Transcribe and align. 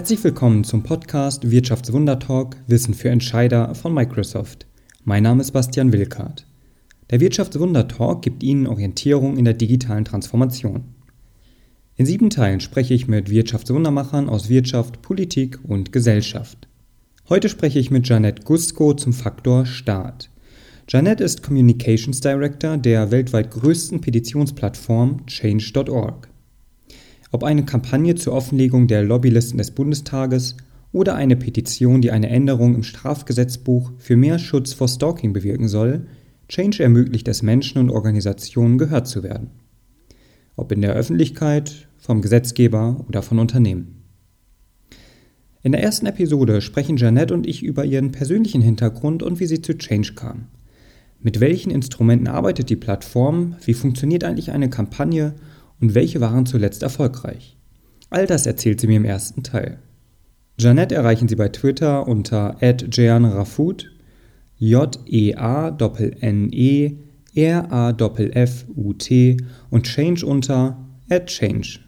Herzlich 0.00 0.24
willkommen 0.24 0.64
zum 0.64 0.82
Podcast 0.82 1.50
Wirtschaftswundertalk 1.50 2.56
Wissen 2.66 2.94
für 2.94 3.10
Entscheider 3.10 3.74
von 3.74 3.92
Microsoft. 3.92 4.66
Mein 5.04 5.24
Name 5.24 5.42
ist 5.42 5.50
Bastian 5.50 5.92
Wilkart. 5.92 6.46
Der 7.10 7.20
Wirtschaftswundertalk 7.20 8.22
gibt 8.22 8.42
Ihnen 8.42 8.66
Orientierung 8.66 9.36
in 9.36 9.44
der 9.44 9.52
digitalen 9.52 10.06
Transformation. 10.06 10.84
In 11.96 12.06
sieben 12.06 12.30
Teilen 12.30 12.60
spreche 12.60 12.94
ich 12.94 13.08
mit 13.08 13.28
Wirtschaftswundermachern 13.28 14.30
aus 14.30 14.48
Wirtschaft, 14.48 15.02
Politik 15.02 15.58
und 15.64 15.92
Gesellschaft. 15.92 16.66
Heute 17.28 17.50
spreche 17.50 17.78
ich 17.78 17.90
mit 17.90 18.08
Janette 18.08 18.42
Gusko 18.44 18.94
zum 18.94 19.12
Faktor 19.12 19.66
Staat. 19.66 20.30
Janette 20.88 21.24
ist 21.24 21.42
Communications 21.42 22.22
Director 22.22 22.78
der 22.78 23.10
weltweit 23.10 23.50
größten 23.50 24.00
Petitionsplattform 24.00 25.26
Change.org. 25.26 26.29
Ob 27.32 27.44
eine 27.44 27.64
Kampagne 27.64 28.16
zur 28.16 28.32
Offenlegung 28.32 28.88
der 28.88 29.04
Lobbylisten 29.04 29.58
des 29.58 29.70
Bundestages 29.70 30.56
oder 30.92 31.14
eine 31.14 31.36
Petition, 31.36 32.00
die 32.00 32.10
eine 32.10 32.28
Änderung 32.28 32.74
im 32.74 32.82
Strafgesetzbuch 32.82 33.92
für 33.98 34.16
mehr 34.16 34.38
Schutz 34.38 34.72
vor 34.72 34.88
Stalking 34.88 35.32
bewirken 35.32 35.68
soll, 35.68 36.06
Change 36.48 36.82
ermöglicht 36.82 37.28
es 37.28 37.42
Menschen 37.42 37.78
und 37.78 37.90
Organisationen 37.90 38.78
gehört 38.78 39.06
zu 39.06 39.22
werden. 39.22 39.50
Ob 40.56 40.72
in 40.72 40.82
der 40.82 40.94
Öffentlichkeit, 40.94 41.86
vom 41.96 42.22
Gesetzgeber 42.22 43.04
oder 43.08 43.22
von 43.22 43.38
Unternehmen. 43.38 44.02
In 45.62 45.72
der 45.72 45.82
ersten 45.82 46.06
Episode 46.06 46.60
sprechen 46.60 46.96
Janette 46.96 47.34
und 47.34 47.46
ich 47.46 47.62
über 47.62 47.84
ihren 47.84 48.10
persönlichen 48.10 48.62
Hintergrund 48.62 49.22
und 49.22 49.38
wie 49.38 49.46
sie 49.46 49.60
zu 49.60 49.76
Change 49.76 50.14
kam. 50.14 50.46
Mit 51.20 51.38
welchen 51.38 51.70
Instrumenten 51.70 52.26
arbeitet 52.26 52.70
die 52.70 52.76
Plattform? 52.76 53.56
Wie 53.64 53.74
funktioniert 53.74 54.24
eigentlich 54.24 54.50
eine 54.50 54.70
Kampagne? 54.70 55.34
Und 55.80 55.94
welche 55.94 56.20
waren 56.20 56.46
zuletzt 56.46 56.82
erfolgreich. 56.82 57.56
All 58.10 58.26
das 58.26 58.46
erzählt 58.46 58.80
sie 58.80 58.86
mir 58.86 58.96
im 58.96 59.04
ersten 59.04 59.42
Teil. 59.42 59.78
Janette 60.58 60.94
erreichen 60.94 61.28
Sie 61.28 61.36
bei 61.36 61.48
Twitter 61.48 62.06
unter 62.06 62.56
@jeanrafut, 62.60 63.90
J-E-A-N-E, 64.58 65.78
R-A-F-F-U-T 67.34 68.26
und 69.70 69.86
Change 69.86 70.26
unter 70.26 70.84
@change. 71.26 71.78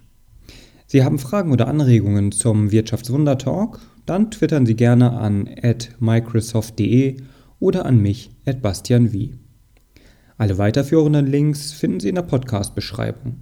Sie 0.87 1.05
haben 1.05 1.19
Fragen 1.19 1.53
oder 1.53 1.69
Anregungen 1.69 2.33
zum 2.33 2.73
Wirtschaftswunder-Talk? 2.73 3.81
Dann 4.07 4.31
twittern 4.31 4.65
Sie 4.65 4.75
gerne 4.75 5.13
an 5.13 5.51
microsoft.de 6.01 7.17
oder 7.61 7.85
an 7.85 8.01
mich 8.01 8.31
@bastianwie. 8.63 9.35
Alle 10.39 10.57
weiterführenden 10.59 11.27
Links 11.27 11.73
finden 11.73 12.01
Sie 12.01 12.09
in 12.09 12.15
der 12.15 12.23
Podcast-Beschreibung. 12.23 13.37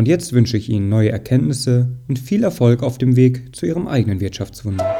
Und 0.00 0.08
jetzt 0.08 0.32
wünsche 0.32 0.56
ich 0.56 0.70
Ihnen 0.70 0.88
neue 0.88 1.10
Erkenntnisse 1.10 1.90
und 2.08 2.18
viel 2.18 2.42
Erfolg 2.42 2.82
auf 2.82 2.96
dem 2.96 3.16
Weg 3.16 3.54
zu 3.54 3.66
Ihrem 3.66 3.86
eigenen 3.86 4.18
Wirtschaftswunder. 4.18 4.96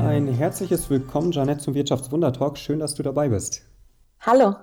Ein 0.00 0.26
herzliches 0.26 0.90
Willkommen, 0.90 1.30
Janette, 1.30 1.60
zum 1.60 1.74
Wirtschaftswunder-Talk. 1.74 2.58
Schön, 2.58 2.80
dass 2.80 2.96
du 2.96 3.04
dabei 3.04 3.28
bist. 3.28 3.62
Hallo. 4.18 4.56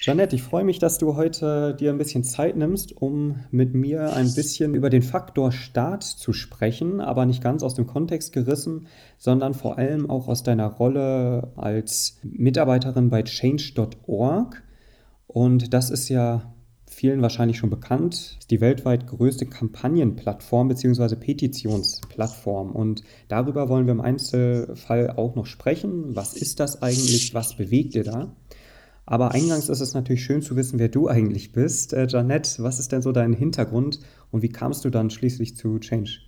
Janette, 0.00 0.36
ich 0.36 0.44
freue 0.44 0.62
mich, 0.62 0.78
dass 0.78 0.98
du 0.98 1.16
heute 1.16 1.74
dir 1.74 1.90
ein 1.90 1.98
bisschen 1.98 2.22
Zeit 2.22 2.56
nimmst, 2.56 2.96
um 2.96 3.40
mit 3.50 3.74
mir 3.74 4.12
ein 4.12 4.32
bisschen 4.32 4.74
über 4.74 4.90
den 4.90 5.02
Faktor 5.02 5.50
Staat 5.50 6.04
zu 6.04 6.32
sprechen, 6.32 7.00
aber 7.00 7.26
nicht 7.26 7.42
ganz 7.42 7.64
aus 7.64 7.74
dem 7.74 7.88
Kontext 7.88 8.32
gerissen, 8.32 8.86
sondern 9.18 9.54
vor 9.54 9.76
allem 9.76 10.08
auch 10.08 10.28
aus 10.28 10.44
deiner 10.44 10.68
Rolle 10.68 11.52
als 11.56 12.20
Mitarbeiterin 12.22 13.10
bei 13.10 13.24
change.org. 13.24 14.62
Und 15.26 15.74
das 15.74 15.90
ist 15.90 16.08
ja 16.08 16.54
vielen 16.88 17.20
wahrscheinlich 17.20 17.58
schon 17.58 17.70
bekannt, 17.70 18.38
die 18.50 18.60
weltweit 18.60 19.08
größte 19.08 19.46
Kampagnenplattform 19.46 20.68
bzw. 20.68 21.16
Petitionsplattform. 21.16 22.70
Und 22.70 23.02
darüber 23.26 23.68
wollen 23.68 23.86
wir 23.86 23.92
im 23.92 24.00
Einzelfall 24.00 25.10
auch 25.10 25.34
noch 25.34 25.46
sprechen. 25.46 26.14
Was 26.14 26.34
ist 26.34 26.60
das 26.60 26.82
eigentlich? 26.82 27.34
Was 27.34 27.56
bewegt 27.56 27.96
ihr 27.96 28.04
da? 28.04 28.32
Aber 29.10 29.32
eingangs 29.32 29.70
ist 29.70 29.80
es 29.80 29.94
natürlich 29.94 30.22
schön 30.22 30.42
zu 30.42 30.54
wissen, 30.54 30.78
wer 30.78 30.88
du 30.88 31.08
eigentlich 31.08 31.52
bist. 31.52 31.94
Äh, 31.94 32.06
Janette, 32.06 32.62
was 32.62 32.78
ist 32.78 32.92
denn 32.92 33.00
so 33.00 33.10
dein 33.10 33.32
Hintergrund 33.32 34.00
und 34.30 34.42
wie 34.42 34.50
kamst 34.50 34.84
du 34.84 34.90
dann 34.90 35.08
schließlich 35.08 35.56
zu 35.56 35.78
Change? 35.78 36.20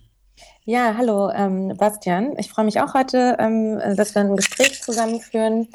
Ja, 0.63 0.95
hallo 0.97 1.29
ähm, 1.29 1.75
Bastian. 1.77 2.33
Ich 2.39 2.49
freue 2.49 2.65
mich 2.65 2.81
auch 2.81 2.95
heute, 2.95 3.37
ähm, 3.37 3.79
dass 3.95 4.15
wir 4.15 4.23
ein 4.23 4.35
Gespräch 4.35 4.81
zusammenführen. 4.81 5.67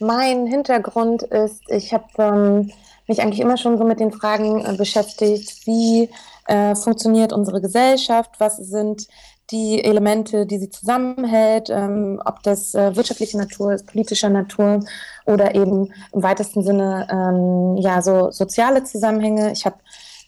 Mein 0.00 0.46
Hintergrund 0.46 1.24
ist, 1.24 1.60
ich 1.68 1.92
habe 1.92 2.06
ähm, 2.16 2.72
mich 3.06 3.20
eigentlich 3.20 3.40
immer 3.40 3.58
schon 3.58 3.76
so 3.76 3.84
mit 3.84 4.00
den 4.00 4.10
Fragen 4.10 4.64
äh, 4.64 4.74
beschäftigt, 4.78 5.66
wie 5.66 6.08
äh, 6.46 6.74
funktioniert 6.74 7.34
unsere 7.34 7.60
Gesellschaft, 7.60 8.30
was 8.38 8.56
sind 8.56 9.08
die 9.50 9.84
Elemente, 9.84 10.46
die 10.46 10.58
sie 10.58 10.70
zusammenhält, 10.70 11.70
ähm, 11.70 12.20
ob 12.24 12.42
das 12.42 12.74
äh, 12.74 12.96
wirtschaftliche 12.96 13.38
Natur 13.38 13.72
ist, 13.72 13.86
politischer 13.86 14.28
Natur 14.28 14.80
oder 15.26 15.54
eben 15.54 15.92
im 16.12 16.22
weitesten 16.22 16.62
Sinne 16.64 17.06
ähm, 17.10 17.76
ja 17.76 18.02
so 18.02 18.30
soziale 18.30 18.84
Zusammenhänge. 18.84 19.52
Ich 19.52 19.64
habe 19.64 19.76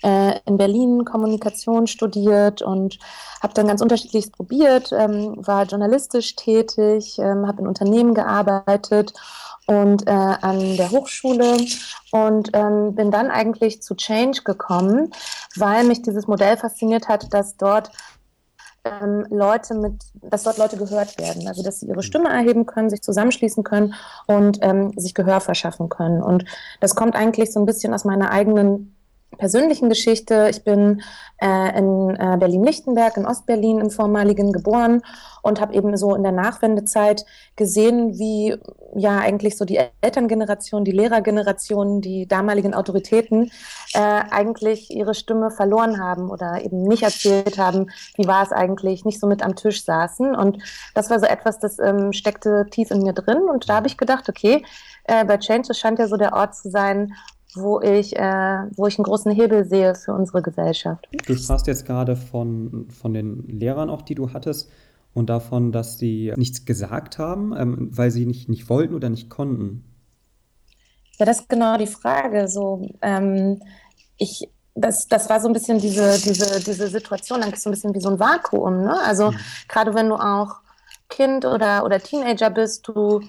äh, 0.02 0.38
in 0.46 0.56
Berlin 0.56 1.04
Kommunikation 1.04 1.86
studiert 1.86 2.62
und 2.62 2.98
habe 3.42 3.54
dann 3.54 3.66
ganz 3.66 3.80
unterschiedliches 3.80 4.30
probiert, 4.30 4.92
ähm, 4.92 5.34
war 5.36 5.64
journalistisch 5.64 6.36
tätig, 6.36 7.18
ähm, 7.18 7.46
habe 7.46 7.62
in 7.62 7.66
Unternehmen 7.66 8.14
gearbeitet 8.14 9.12
und 9.66 10.06
äh, 10.06 10.10
an 10.10 10.76
der 10.76 10.90
Hochschule 10.90 11.58
und 12.12 12.50
ähm, 12.54 12.94
bin 12.94 13.10
dann 13.10 13.30
eigentlich 13.30 13.82
zu 13.82 13.94
Change 13.94 14.42
gekommen, 14.44 15.10
weil 15.56 15.84
mich 15.84 16.02
dieses 16.02 16.26
Modell 16.26 16.56
fasziniert 16.56 17.08
hat, 17.08 17.34
dass 17.34 17.56
dort 17.56 17.90
ähm, 18.84 19.26
Leute 19.30 19.74
mit, 19.74 19.94
dass 20.14 20.44
dort 20.44 20.58
Leute 20.58 20.76
gehört 20.76 21.18
werden, 21.18 21.46
also 21.48 21.62
dass 21.62 21.80
sie 21.80 21.86
ihre 21.86 22.02
Stimme 22.02 22.28
erheben 22.28 22.66
können, 22.66 22.90
sich 22.90 23.02
zusammenschließen 23.02 23.64
können 23.64 23.94
und 24.26 24.58
ähm, 24.62 24.92
sich 24.96 25.14
Gehör 25.14 25.40
verschaffen 25.40 25.88
können. 25.88 26.22
Und 26.22 26.44
das 26.80 26.94
kommt 26.94 27.14
eigentlich 27.14 27.52
so 27.52 27.60
ein 27.60 27.66
bisschen 27.66 27.94
aus 27.94 28.04
meiner 28.04 28.30
eigenen 28.30 28.97
persönlichen 29.36 29.88
Geschichte. 29.88 30.48
Ich 30.50 30.64
bin 30.64 31.02
äh, 31.40 31.78
in 31.78 32.16
äh, 32.16 32.36
Berlin-Lichtenberg 32.38 33.16
in 33.16 33.26
Ostberlin 33.26 33.80
im 33.80 33.90
vormaligen 33.90 34.52
geboren 34.52 35.02
und 35.42 35.60
habe 35.60 35.74
eben 35.74 35.96
so 35.96 36.14
in 36.14 36.22
der 36.22 36.32
Nachwendezeit 36.32 37.24
gesehen, 37.56 38.18
wie 38.18 38.56
ja 38.94 39.18
eigentlich 39.18 39.56
so 39.56 39.64
die 39.64 39.80
Elterngeneration, 40.00 40.84
die 40.84 40.92
Lehrergeneration, 40.92 42.00
die 42.00 42.26
damaligen 42.26 42.74
Autoritäten 42.74 43.50
äh, 43.92 43.98
eigentlich 44.00 44.90
ihre 44.90 45.14
Stimme 45.14 45.50
verloren 45.50 46.02
haben 46.02 46.30
oder 46.30 46.64
eben 46.64 46.82
nicht 46.84 47.02
erzählt 47.02 47.58
haben, 47.58 47.90
wie 48.16 48.26
war 48.26 48.42
es 48.42 48.52
eigentlich, 48.52 49.04
nicht 49.04 49.20
so 49.20 49.26
mit 49.26 49.42
am 49.42 49.56
Tisch 49.56 49.84
saßen. 49.84 50.34
Und 50.34 50.58
das 50.94 51.10
war 51.10 51.20
so 51.20 51.26
etwas, 51.26 51.58
das 51.58 51.78
ähm, 51.78 52.12
steckte 52.12 52.66
tief 52.70 52.90
in 52.90 53.02
mir 53.02 53.12
drin. 53.12 53.42
Und 53.42 53.68
da 53.68 53.76
habe 53.76 53.86
ich 53.86 53.96
gedacht, 53.96 54.28
okay, 54.28 54.64
äh, 55.04 55.24
bei 55.24 55.36
Change, 55.38 55.68
das 55.68 55.78
scheint 55.78 55.98
ja 55.98 56.08
so 56.08 56.16
der 56.16 56.32
Ort 56.32 56.54
zu 56.54 56.70
sein, 56.70 57.14
wo 57.54 57.80
ich, 57.80 58.16
äh, 58.16 58.62
wo 58.76 58.86
ich 58.86 58.98
einen 58.98 59.04
großen 59.04 59.32
Hebel 59.32 59.64
sehe 59.64 59.94
für 59.94 60.12
unsere 60.12 60.42
Gesellschaft. 60.42 61.08
Du 61.26 61.34
sprachst 61.34 61.66
jetzt 61.66 61.86
gerade 61.86 62.16
von, 62.16 62.88
von 62.90 63.14
den 63.14 63.46
Lehrern 63.48 63.90
auch, 63.90 64.02
die 64.02 64.14
du 64.14 64.32
hattest 64.32 64.70
und 65.14 65.30
davon, 65.30 65.72
dass 65.72 65.98
sie 65.98 66.32
nichts 66.36 66.64
gesagt 66.64 67.18
haben, 67.18 67.54
ähm, 67.56 67.88
weil 67.90 68.10
sie 68.10 68.26
nicht, 68.26 68.48
nicht 68.48 68.68
wollten 68.68 68.94
oder 68.94 69.08
nicht 69.08 69.30
konnten. 69.30 69.84
Ja, 71.18 71.26
das 71.26 71.40
ist 71.40 71.48
genau 71.48 71.76
die 71.76 71.86
Frage. 71.86 72.48
So, 72.48 72.88
ähm, 73.02 73.60
ich, 74.16 74.48
das, 74.74 75.08
das 75.08 75.28
war 75.28 75.40
so 75.40 75.48
ein 75.48 75.54
bisschen 75.54 75.78
diese, 75.78 76.18
diese, 76.20 76.62
diese 76.62 76.88
Situation, 76.88 77.40
dann 77.40 77.52
ist 77.52 77.62
so 77.62 77.70
ein 77.70 77.72
bisschen 77.72 77.94
wie 77.94 78.00
so 78.00 78.10
ein 78.10 78.20
Vakuum. 78.20 78.84
Ne? 78.84 78.96
Also 79.04 79.32
mhm. 79.32 79.36
gerade 79.68 79.94
wenn 79.94 80.08
du 80.08 80.14
auch 80.14 80.60
Kind 81.08 81.44
oder, 81.44 81.84
oder 81.84 82.00
Teenager 82.00 82.50
bist, 82.50 82.86
du 82.86 83.20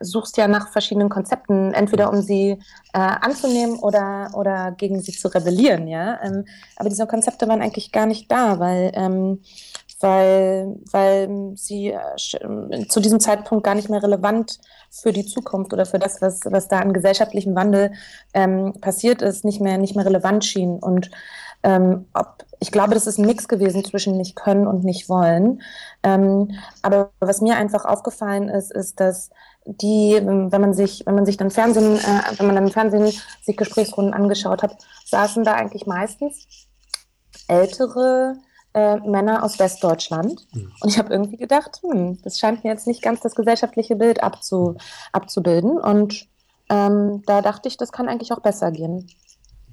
suchst 0.00 0.36
ja 0.36 0.48
nach 0.48 0.70
verschiedenen 0.70 1.08
Konzepten, 1.08 1.74
entweder 1.74 2.10
um 2.10 2.22
sie 2.22 2.58
äh, 2.92 2.98
anzunehmen 2.98 3.78
oder, 3.80 4.30
oder 4.34 4.72
gegen 4.72 5.00
sie 5.00 5.12
zu 5.12 5.28
rebellieren, 5.28 5.88
ja. 5.88 6.18
Ähm, 6.22 6.46
aber 6.76 6.88
diese 6.88 7.06
Konzepte 7.06 7.48
waren 7.48 7.60
eigentlich 7.60 7.92
gar 7.92 8.06
nicht 8.06 8.30
da, 8.30 8.58
weil, 8.60 8.92
ähm, 8.94 9.42
weil, 10.00 10.76
weil 10.92 11.52
sie 11.56 11.88
äh, 11.88 12.86
zu 12.88 13.00
diesem 13.00 13.20
Zeitpunkt 13.20 13.64
gar 13.64 13.74
nicht 13.74 13.90
mehr 13.90 14.02
relevant 14.02 14.60
für 14.90 15.12
die 15.12 15.26
Zukunft 15.26 15.72
oder 15.72 15.84
für 15.84 15.98
das, 15.98 16.22
was, 16.22 16.40
was 16.44 16.68
da 16.68 16.78
an 16.78 16.92
gesellschaftlichem 16.92 17.54
Wandel 17.54 17.92
ähm, 18.32 18.74
passiert 18.80 19.20
ist, 19.20 19.44
nicht 19.44 19.60
mehr, 19.60 19.78
nicht 19.78 19.96
mehr 19.96 20.06
relevant 20.06 20.44
schien. 20.44 20.78
Und 20.78 21.10
ähm, 21.62 22.06
ob, 22.14 22.44
ich 22.60 22.72
glaube, 22.72 22.94
das 22.94 23.06
ist 23.06 23.18
ein 23.18 23.26
Mix 23.26 23.48
gewesen 23.48 23.84
zwischen 23.84 24.16
nicht 24.16 24.36
können 24.36 24.66
und 24.66 24.84
nicht 24.84 25.08
wollen. 25.08 25.62
Ähm, 26.02 26.52
aber 26.82 27.10
was 27.20 27.40
mir 27.40 27.56
einfach 27.56 27.84
aufgefallen 27.84 28.48
ist, 28.48 28.72
ist, 28.72 29.00
dass 29.00 29.30
die, 29.64 30.18
wenn 30.22 30.60
man 30.60 30.72
sich, 30.72 31.04
wenn 31.04 31.14
man 31.14 31.26
sich 31.26 31.36
dann 31.36 31.50
Fernsehen, 31.50 31.96
äh, 31.96 32.38
wenn 32.38 32.46
man 32.46 32.54
dann 32.54 32.66
im 32.66 32.72
Fernsehen 32.72 33.12
sich 33.42 33.56
Gesprächsrunden 33.56 34.14
angeschaut 34.14 34.62
hat, 34.62 34.76
saßen 35.04 35.44
da 35.44 35.54
eigentlich 35.54 35.86
meistens 35.86 36.46
ältere 37.48 38.36
äh, 38.74 38.96
Männer 38.96 39.42
aus 39.42 39.58
Westdeutschland. 39.58 40.46
Mhm. 40.52 40.72
Und 40.80 40.88
ich 40.88 40.98
habe 40.98 41.12
irgendwie 41.12 41.36
gedacht, 41.36 41.80
hm, 41.82 42.20
das 42.22 42.38
scheint 42.38 42.64
mir 42.64 42.70
jetzt 42.70 42.86
nicht 42.86 43.02
ganz 43.02 43.20
das 43.20 43.34
gesellschaftliche 43.34 43.96
Bild 43.96 44.22
abzu, 44.22 44.76
abzubilden. 45.12 45.78
Und 45.78 46.26
ähm, 46.70 47.22
da 47.26 47.42
dachte 47.42 47.68
ich, 47.68 47.76
das 47.76 47.92
kann 47.92 48.08
eigentlich 48.08 48.32
auch 48.32 48.40
besser 48.40 48.70
gehen. 48.70 49.08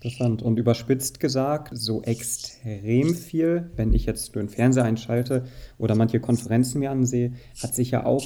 Interessant. 0.06 0.44
Und 0.44 0.60
überspitzt 0.60 1.20
gesagt, 1.20 1.72
so 1.74 2.04
extrem 2.04 3.16
viel, 3.16 3.72
wenn 3.76 3.92
ich 3.92 4.06
jetzt 4.06 4.36
nur 4.36 4.44
den 4.44 4.50
Fernseher 4.50 4.84
einschalte 4.84 5.46
oder 5.80 5.96
manche 5.96 6.20
Konferenzen 6.20 6.80
mir 6.80 6.92
ansehe, 6.92 7.34
hat 7.64 7.74
sich 7.74 7.90
ja 7.90 8.06
auch 8.06 8.24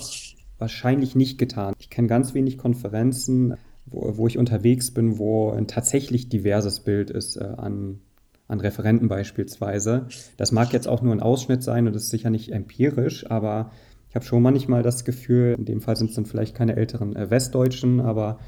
wahrscheinlich 0.58 1.16
nicht 1.16 1.38
getan. 1.38 1.74
Ich 1.80 1.90
kenne 1.90 2.10
ganz 2.10 2.34
wenig 2.34 2.58
Konferenzen, 2.58 3.56
wo, 3.86 4.18
wo, 4.18 4.28
ich 4.28 4.38
unterwegs 4.38 4.92
bin, 4.92 5.20
wo 5.20 5.52
ein 5.52 5.68
tatsächlich 5.68 6.28
diverses 6.28 6.82
Bild 6.82 7.12
ist 7.12 7.38
äh, 7.38 7.46
an, 7.46 8.02
an 8.50 8.60
Referenten 8.60 9.08
beispielsweise. 9.08 10.08
Das 10.36 10.52
mag 10.52 10.74
jetzt 10.74 10.90
auch 10.90 11.02
nur 11.02 11.14
ein 11.14 11.22
Ausschnitt 11.22 11.64
sein 11.64 11.88
und 11.88 11.96
ist 11.96 12.10
sicher 12.10 12.30
nicht 12.30 12.52
empirisch, 12.52 13.32
aber 13.32 13.72
ich 14.10 14.16
habe 14.16 14.26
schon 14.26 14.44
manchmal 14.44 14.84
das 14.84 15.06
Gefühl, 15.06 15.56
in 15.58 15.64
dem 15.64 15.80
Fall 15.80 15.96
sind 15.96 16.10
es 16.10 16.16
dann 16.18 16.26
vielleicht 16.26 16.56
keine 16.56 16.76
älteren 16.76 17.16
äh, 17.16 17.30
Westdeutschen, 17.30 18.02
aber 18.02 18.40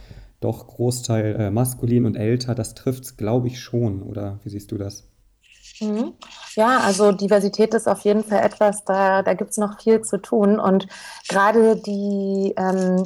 doch 0.42 0.68
Großteil 0.68 1.36
äh, 1.40 1.52
maskulin 1.52 2.06
und 2.06 2.16
älter, 2.16 2.54
das 2.56 2.74
trifft 2.74 3.04
es, 3.04 3.18
glaube 3.18 3.48
ich, 3.48 3.60
schon. 3.60 4.04
Oder 4.04 4.40
wie 4.44 4.50
siehst 4.50 4.72
du 4.72 4.78
das? 4.78 5.08
Mhm. 5.80 6.14
Ja, 6.56 6.80
also 6.80 7.12
Diversität 7.12 7.74
ist 7.74 7.88
auf 7.88 8.02
jeden 8.02 8.24
Fall 8.24 8.44
etwas, 8.44 8.84
da, 8.84 9.24
da 9.24 9.34
gibt 9.34 9.52
es 9.52 9.58
noch 9.58 9.80
viel 9.80 10.02
zu 10.02 10.18
tun. 10.18 10.60
Und 10.60 10.88
gerade 11.28 11.78
die 11.78 12.54
ähm, 12.58 13.06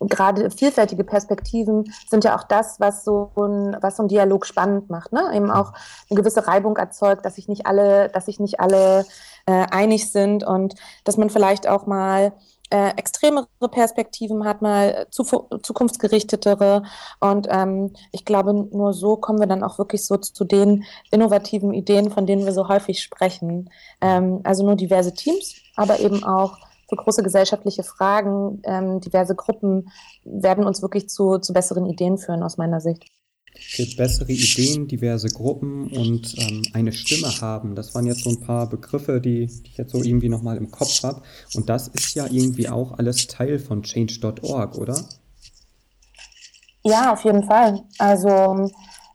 gerade 0.00 0.50
vielfältige 0.50 1.04
Perspektiven 1.04 1.92
sind 2.08 2.24
ja 2.24 2.36
auch 2.36 2.44
das, 2.44 2.78
was 2.78 3.04
so 3.04 3.32
ein, 3.36 3.76
was 3.80 3.96
so 3.96 4.04
ein 4.04 4.08
Dialog 4.08 4.46
spannend 4.46 4.90
macht, 4.90 5.12
ne? 5.12 5.30
Eben 5.34 5.50
auch 5.50 5.72
eine 6.08 6.20
gewisse 6.20 6.46
Reibung 6.46 6.76
erzeugt, 6.76 7.24
dass 7.24 7.34
sich 7.34 7.48
nicht 7.48 7.66
alle, 7.66 8.08
dass 8.08 8.26
sich 8.26 8.38
nicht 8.38 8.60
alle 8.60 9.04
äh, 9.46 9.66
einig 9.70 10.10
sind 10.10 10.44
und 10.44 10.74
dass 11.04 11.16
man 11.16 11.30
vielleicht 11.30 11.66
auch 11.68 11.86
mal 11.86 12.32
äh, 12.70 12.90
extremere 12.96 13.46
Perspektiven 13.70 14.44
hat, 14.44 14.62
mal 14.62 15.06
zu, 15.10 15.24
zukunftsgerichtetere. 15.62 16.82
Und 17.20 17.46
ähm, 17.50 17.92
ich 18.12 18.24
glaube, 18.24 18.54
nur 18.54 18.92
so 18.92 19.16
kommen 19.16 19.40
wir 19.40 19.46
dann 19.46 19.62
auch 19.62 19.78
wirklich 19.78 20.04
so 20.04 20.16
zu 20.16 20.44
den 20.44 20.84
innovativen 21.10 21.72
Ideen, 21.72 22.10
von 22.10 22.26
denen 22.26 22.44
wir 22.44 22.52
so 22.52 22.68
häufig 22.68 23.02
sprechen. 23.02 23.70
Ähm, 24.00 24.40
also 24.44 24.64
nur 24.64 24.76
diverse 24.76 25.14
Teams, 25.14 25.56
aber 25.76 26.00
eben 26.00 26.24
auch 26.24 26.56
für 26.88 26.96
große 26.96 27.22
gesellschaftliche 27.22 27.82
Fragen, 27.82 28.62
ähm, 28.64 29.00
diverse 29.00 29.34
Gruppen 29.34 29.90
werden 30.24 30.64
uns 30.64 30.80
wirklich 30.80 31.08
zu, 31.08 31.38
zu 31.38 31.52
besseren 31.52 31.86
Ideen 31.86 32.16
führen, 32.16 32.42
aus 32.42 32.56
meiner 32.56 32.80
Sicht. 32.80 33.04
Okay, 33.60 33.94
bessere 33.96 34.32
Ideen, 34.32 34.88
diverse 34.88 35.28
Gruppen 35.28 35.88
und 35.88 36.34
ähm, 36.38 36.62
eine 36.72 36.92
Stimme 36.92 37.40
haben. 37.40 37.74
Das 37.74 37.94
waren 37.94 38.06
jetzt 38.06 38.24
so 38.24 38.30
ein 38.30 38.40
paar 38.40 38.68
Begriffe, 38.68 39.20
die, 39.20 39.46
die 39.46 39.70
ich 39.70 39.76
jetzt 39.76 39.92
so 39.92 40.02
irgendwie 40.02 40.28
nochmal 40.28 40.56
im 40.56 40.70
Kopf 40.70 41.02
habe. 41.02 41.22
Und 41.54 41.68
das 41.68 41.88
ist 41.88 42.14
ja 42.14 42.26
irgendwie 42.30 42.68
auch 42.68 42.98
alles 42.98 43.26
Teil 43.26 43.58
von 43.58 43.82
change.org, 43.82 44.78
oder? 44.78 45.04
Ja, 46.82 47.12
auf 47.12 47.24
jeden 47.24 47.44
Fall. 47.44 47.82
Also, 47.98 48.70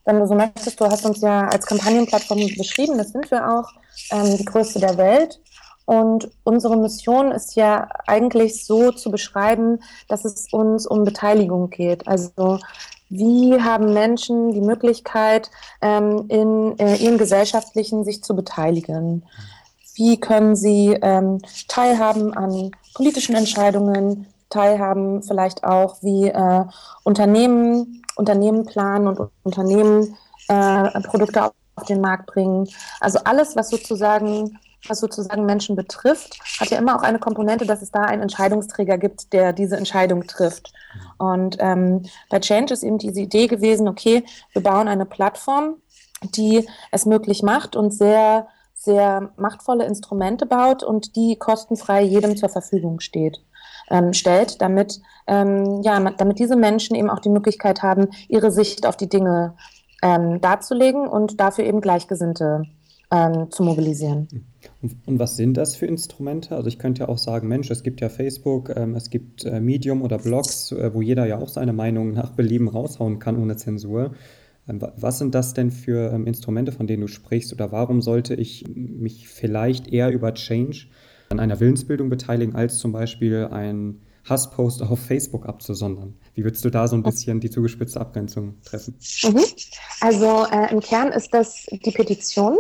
wenn 0.05 0.19
du 0.19 0.27
so 0.27 0.35
möchtest, 0.35 0.79
du 0.79 0.85
hast 0.85 1.05
uns 1.05 1.21
ja 1.21 1.47
als 1.47 1.65
Kampagnenplattform 1.65 2.39
beschrieben, 2.57 2.97
das 2.97 3.09
sind 3.09 3.31
wir 3.31 3.49
auch, 3.49 3.69
ähm, 4.11 4.37
die 4.37 4.45
größte 4.45 4.79
der 4.79 4.97
Welt. 4.97 5.39
Und 5.85 6.29
unsere 6.43 6.77
Mission 6.77 7.31
ist 7.31 7.55
ja 7.55 7.89
eigentlich 8.07 8.65
so 8.65 8.91
zu 8.91 9.11
beschreiben, 9.11 9.79
dass 10.07 10.23
es 10.23 10.47
uns 10.51 10.85
um 10.85 11.03
Beteiligung 11.03 11.69
geht. 11.69 12.07
Also 12.07 12.59
wie 13.13 13.61
haben 13.61 13.93
Menschen 13.93 14.53
die 14.53 14.61
Möglichkeit, 14.61 15.51
ähm, 15.81 16.25
in 16.29 16.77
äh, 16.79 16.95
ihren 16.95 17.17
gesellschaftlichen 17.17 18.03
sich 18.03 18.23
zu 18.23 18.35
beteiligen? 18.35 19.23
Wie 19.95 20.19
können 20.19 20.55
sie 20.55 20.97
ähm, 21.01 21.39
teilhaben 21.67 22.33
an 22.33 22.71
politischen 22.95 23.35
Entscheidungen, 23.35 24.27
teilhaben 24.49 25.21
vielleicht 25.21 25.63
auch, 25.63 25.97
wie 26.01 26.27
äh, 26.27 26.65
Unternehmen, 27.03 28.03
Unternehmen 28.15 28.65
planen 28.65 29.07
und 29.07 29.29
Unternehmen 29.43 30.17
äh, 30.47 31.01
Produkte 31.01 31.51
auf 31.75 31.85
den 31.87 32.01
Markt 32.01 32.27
bringen. 32.27 32.67
Also 32.99 33.19
alles, 33.23 33.55
was 33.55 33.69
sozusagen 33.69 34.59
was 34.87 34.99
sozusagen 34.99 35.45
Menschen 35.45 35.75
betrifft, 35.75 36.39
hat 36.59 36.69
ja 36.69 36.77
immer 36.77 36.95
auch 36.95 37.03
eine 37.03 37.19
Komponente, 37.19 37.65
dass 37.65 37.81
es 37.81 37.91
da 37.91 38.01
einen 38.01 38.21
Entscheidungsträger 38.21 38.97
gibt, 38.97 39.33
der 39.33 39.53
diese 39.53 39.77
Entscheidung 39.77 40.27
trifft. 40.27 40.73
Und 41.17 41.57
ähm, 41.59 42.03
bei 42.29 42.39
Change 42.39 42.73
ist 42.73 42.83
eben 42.83 42.97
diese 42.97 43.21
Idee 43.21 43.47
gewesen, 43.47 43.87
okay, 43.87 44.23
wir 44.51 44.61
bauen 44.61 44.87
eine 44.87 45.05
Plattform, 45.05 45.77
die 46.35 46.67
es 46.91 47.05
möglich 47.05 47.43
macht 47.43 47.75
und 47.75 47.91
sehr, 47.91 48.47
sehr 48.73 49.31
machtvolle 49.37 49.85
Instrumente 49.85 50.45
baut 50.45 50.83
und 50.83 51.15
die 51.15 51.37
kostenfrei 51.37 52.01
jedem 52.01 52.35
zur 52.37 52.49
Verfügung 52.49 52.99
steht. 52.99 53.41
Ähm, 53.89 54.13
stellt, 54.13 54.61
damit, 54.61 55.01
ähm, 55.27 55.81
ja, 55.83 55.99
damit 55.99 56.39
diese 56.39 56.55
Menschen 56.55 56.95
eben 56.95 57.09
auch 57.09 57.19
die 57.19 57.29
Möglichkeit 57.29 57.83
haben, 57.83 58.07
ihre 58.29 58.49
Sicht 58.49 58.85
auf 58.85 58.95
die 58.95 59.09
Dinge 59.09 59.55
ähm, 60.01 60.39
darzulegen 60.39 61.07
und 61.07 61.39
dafür 61.39 61.65
eben 61.65 61.81
Gleichgesinnte 61.81 62.63
ähm, 63.13 63.51
zu 63.51 63.63
mobilisieren. 63.63 64.27
Und, 64.81 64.95
und, 65.05 65.19
was 65.19 65.35
sind 65.35 65.55
das 65.55 65.75
für 65.75 65.85
Instrumente? 65.85 66.55
Also 66.55 66.67
ich 66.67 66.79
könnte 66.79 67.01
ja 67.01 67.09
auch 67.09 67.17
sagen, 67.17 67.47
Mensch, 67.47 67.69
es 67.69 67.83
gibt 67.83 68.01
ja 68.01 68.09
Facebook, 68.09 68.73
ähm, 68.75 68.95
es 68.95 69.09
gibt 69.09 69.45
äh, 69.45 69.59
Medium 69.59 70.01
oder 70.01 70.17
Blogs, 70.17 70.71
äh, 70.71 70.93
wo 70.93 71.01
jeder 71.01 71.25
ja 71.25 71.37
auch 71.37 71.49
seine 71.49 71.73
Meinung 71.73 72.13
nach 72.13 72.31
Belieben 72.31 72.67
raushauen 72.67 73.19
kann 73.19 73.37
ohne 73.37 73.55
Zensur. 73.55 74.13
Ähm, 74.67 74.79
was 74.97 75.19
sind 75.19 75.35
das 75.35 75.53
denn 75.53 75.69
für 75.69 76.11
ähm, 76.11 76.25
Instrumente, 76.25 76.71
von 76.71 76.87
denen 76.87 77.01
du 77.01 77.07
sprichst? 77.07 77.53
Oder 77.53 77.71
warum 77.71 78.01
sollte 78.01 78.33
ich 78.33 78.65
mich 78.73 79.27
vielleicht 79.27 79.87
eher 79.87 80.11
über 80.11 80.33
Change 80.33 80.87
an 81.29 81.39
einer 81.39 81.59
Willensbildung 81.59 82.09
beteiligen, 82.09 82.55
als 82.55 82.77
zum 82.77 82.91
Beispiel 82.91 83.47
ein 83.51 84.01
Hasspost 84.25 84.81
auf 84.81 84.99
Facebook 84.99 85.47
abzusondern. 85.47 86.15
Wie 86.33 86.43
würdest 86.43 86.63
du 86.63 86.69
da 86.69 86.87
so 86.87 86.95
ein 86.95 87.03
bisschen 87.03 87.41
die 87.41 87.49
zugespitzte 87.49 87.99
Abgrenzung 87.99 88.61
treffen? 88.63 88.95
Mhm. 89.23 89.43
Also 89.99 90.45
äh, 90.49 90.71
im 90.71 90.79
Kern 90.79 91.09
ist 91.09 91.33
das 91.33 91.65
die 91.71 91.91
Petition 91.91 92.57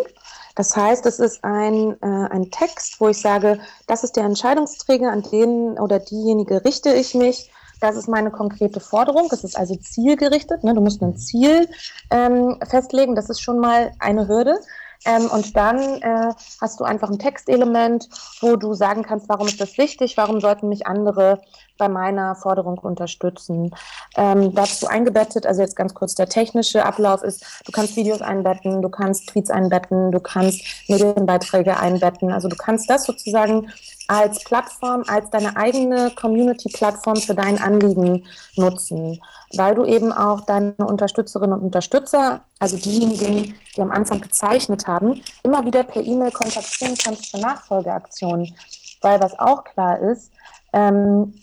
das 0.55 0.75
heißt, 0.75 1.05
es 1.05 1.19
ist 1.19 1.43
ein, 1.43 1.97
äh, 2.01 2.05
ein 2.05 2.51
Text, 2.51 2.99
wo 2.99 3.09
ich 3.09 3.19
sage, 3.19 3.59
das 3.87 4.03
ist 4.03 4.15
der 4.15 4.25
Entscheidungsträger, 4.25 5.11
an 5.11 5.23
den 5.23 5.79
oder 5.79 5.99
diejenige 5.99 6.63
richte 6.63 6.93
ich 6.93 7.15
mich. 7.15 7.51
Das 7.81 7.97
ist 7.97 8.07
meine 8.07 8.31
konkrete 8.31 8.79
Forderung. 8.79 9.27
Es 9.31 9.43
ist 9.43 9.57
also 9.57 9.75
zielgerichtet. 9.75 10.63
Ne? 10.63 10.73
Du 10.73 10.79
musst 10.79 11.01
ein 11.01 11.17
Ziel 11.17 11.67
ähm, 12.11 12.57
festlegen. 12.65 13.15
Das 13.15 13.29
ist 13.29 13.41
schon 13.41 13.59
mal 13.59 13.91
eine 13.99 14.27
Hürde. 14.27 14.57
Ähm, 15.05 15.27
und 15.27 15.55
dann 15.55 16.01
äh, 16.01 16.33
hast 16.61 16.79
du 16.79 16.83
einfach 16.83 17.09
ein 17.09 17.19
Textelement, 17.19 18.09
wo 18.41 18.55
du 18.55 18.73
sagen 18.73 19.03
kannst, 19.03 19.29
warum 19.29 19.47
ist 19.47 19.59
das 19.59 19.77
wichtig, 19.77 20.17
warum 20.17 20.39
sollten 20.39 20.69
mich 20.69 20.87
andere 20.87 21.41
bei 21.77 21.89
meiner 21.89 22.35
Forderung 22.35 22.77
unterstützen. 22.77 23.71
Ähm, 24.15 24.53
dazu 24.53 24.87
eingebettet, 24.87 25.45
also 25.45 25.61
jetzt 25.61 25.75
ganz 25.75 25.93
kurz 25.93 26.15
der 26.15 26.29
technische 26.29 26.85
Ablauf 26.85 27.23
ist, 27.23 27.43
du 27.65 27.71
kannst 27.71 27.95
Videos 27.95 28.21
einbetten, 28.21 28.81
du 28.81 28.89
kannst 28.89 29.29
Tweets 29.29 29.49
einbetten, 29.49 30.11
du 30.11 30.19
kannst 30.19 30.61
Medienbeiträge 30.87 31.77
einbetten. 31.77 32.31
Also 32.31 32.47
du 32.47 32.55
kannst 32.55 32.89
das 32.89 33.05
sozusagen 33.05 33.71
als 34.13 34.43
Plattform, 34.43 35.03
als 35.07 35.29
deine 35.31 35.57
eigene 35.57 36.11
Community-Plattform 36.11 37.15
für 37.17 37.33
dein 37.33 37.59
Anliegen 37.59 38.25
nutzen, 38.55 39.19
weil 39.55 39.73
du 39.73 39.85
eben 39.85 40.11
auch 40.11 40.41
deine 40.41 40.75
Unterstützerinnen 40.77 41.57
und 41.57 41.65
Unterstützer, 41.65 42.41
also 42.59 42.77
diejenigen, 42.77 43.55
die 43.75 43.81
am 43.81 43.91
Anfang 43.91 44.21
gezeichnet 44.21 44.87
haben, 44.87 45.21
immer 45.41 45.65
wieder 45.65 45.83
per 45.83 46.03
E-Mail 46.03 46.31
kontaktieren 46.31 46.95
kannst 47.03 47.31
für 47.31 47.39
Nachfolgeaktionen. 47.39 48.55
Weil 49.01 49.19
was 49.19 49.37
auch 49.39 49.63
klar 49.63 49.99
ist, 49.99 50.31
ähm, 50.73 51.33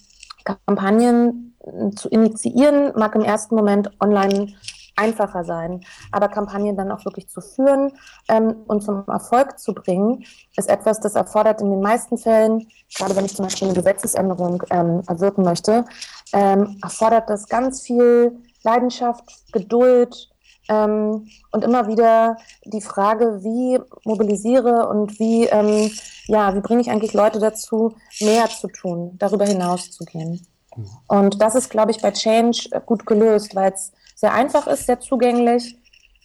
Kampagnen 0.45 1.57
zu 1.97 2.09
initiieren 2.09 2.93
mag 2.97 3.15
im 3.15 3.23
ersten 3.23 3.55
Moment 3.55 3.91
online 4.01 4.55
einfacher 5.01 5.45
sein. 5.45 5.81
Aber 6.13 6.29
Kampagnen 6.29 6.77
dann 6.77 6.93
auch 6.93 7.05
wirklich 7.05 7.29
zu 7.29 7.41
führen 7.41 7.93
ähm, 8.29 8.57
und 8.67 8.83
zum 8.83 9.05
Erfolg 9.09 9.59
zu 9.59 9.75
bringen, 9.75 10.25
ist 10.57 10.69
etwas, 10.69 11.01
das 11.01 11.15
erfordert 11.15 11.61
in 11.61 11.71
den 11.71 11.81
meisten 11.81 12.19
Fällen, 12.19 12.69
gerade 12.95 13.17
wenn 13.17 13.25
ich 13.25 13.35
zum 13.35 13.45
Beispiel 13.45 13.69
eine 13.69 13.77
Gesetzesänderung 13.77 14.63
ähm, 14.71 15.03
erwirken 15.09 15.45
möchte, 15.45 15.85
ähm, 16.33 16.79
erfordert 16.83 17.31
das 17.31 17.49
ganz 17.49 17.83
viel 17.83 18.39
Leidenschaft, 18.63 19.25
Geduld 19.53 20.31
ähm, 20.69 21.29
und 21.51 21.65
immer 21.65 21.89
wieder 21.89 22.37
die 22.65 22.81
Frage, 22.81 23.43
wie 23.43 23.81
mobilisiere 24.05 24.89
und 24.89 25.19
wie, 25.19 25.47
ähm, 25.47 25.91
ja, 26.27 26.55
wie 26.55 26.61
bringe 26.61 26.81
ich 26.81 26.91
eigentlich 26.91 27.15
Leute 27.15 27.39
dazu, 27.41 27.95
mehr 28.21 28.49
zu 28.49 28.69
tun, 28.69 29.17
darüber 29.19 29.45
hinaus 29.47 29.91
zu 29.91 30.05
gehen. 30.05 30.47
Mhm. 30.77 30.87
Und 31.09 31.43
das 31.43 31.55
ist, 31.55 31.71
glaube 31.71 31.91
ich, 31.91 32.01
bei 32.01 32.13
Change 32.13 32.69
gut 32.87 33.07
gelöst, 33.07 33.55
weil 33.55 33.73
es 33.73 33.93
sehr 34.21 34.35
einfach 34.35 34.67
ist, 34.67 34.87
sehr 34.87 35.01
zugänglich. 35.01 35.77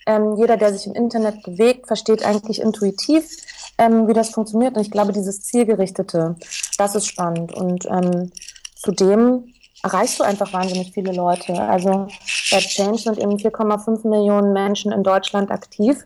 Ähm, 0.05 0.35
jeder, 0.37 0.57
der 0.57 0.73
sich 0.73 0.85
im 0.85 0.93
Internet 0.93 1.43
bewegt, 1.43 1.87
versteht 1.87 2.25
eigentlich 2.25 2.61
intuitiv, 2.61 3.25
ähm, 3.77 4.07
wie 4.07 4.13
das 4.13 4.29
funktioniert. 4.29 4.75
Und 4.75 4.81
ich 4.81 4.91
glaube, 4.91 5.13
dieses 5.13 5.41
Zielgerichtete, 5.41 6.35
das 6.77 6.95
ist 6.95 7.07
spannend. 7.07 7.53
Und 7.53 7.85
ähm, 7.85 8.31
zudem 8.75 9.53
erreichst 9.81 10.19
du 10.19 10.23
einfach 10.23 10.51
wahnsinnig 10.51 10.91
viele 10.91 11.13
Leute. 11.13 11.57
Also 11.59 12.07
bei 12.51 12.59
Change 12.59 12.99
sind 12.99 13.17
eben 13.17 13.37
4,5 13.37 14.07
Millionen 14.07 14.51
Menschen 14.51 14.91
in 14.91 15.01
Deutschland 15.01 15.49
aktiv. 15.49 16.05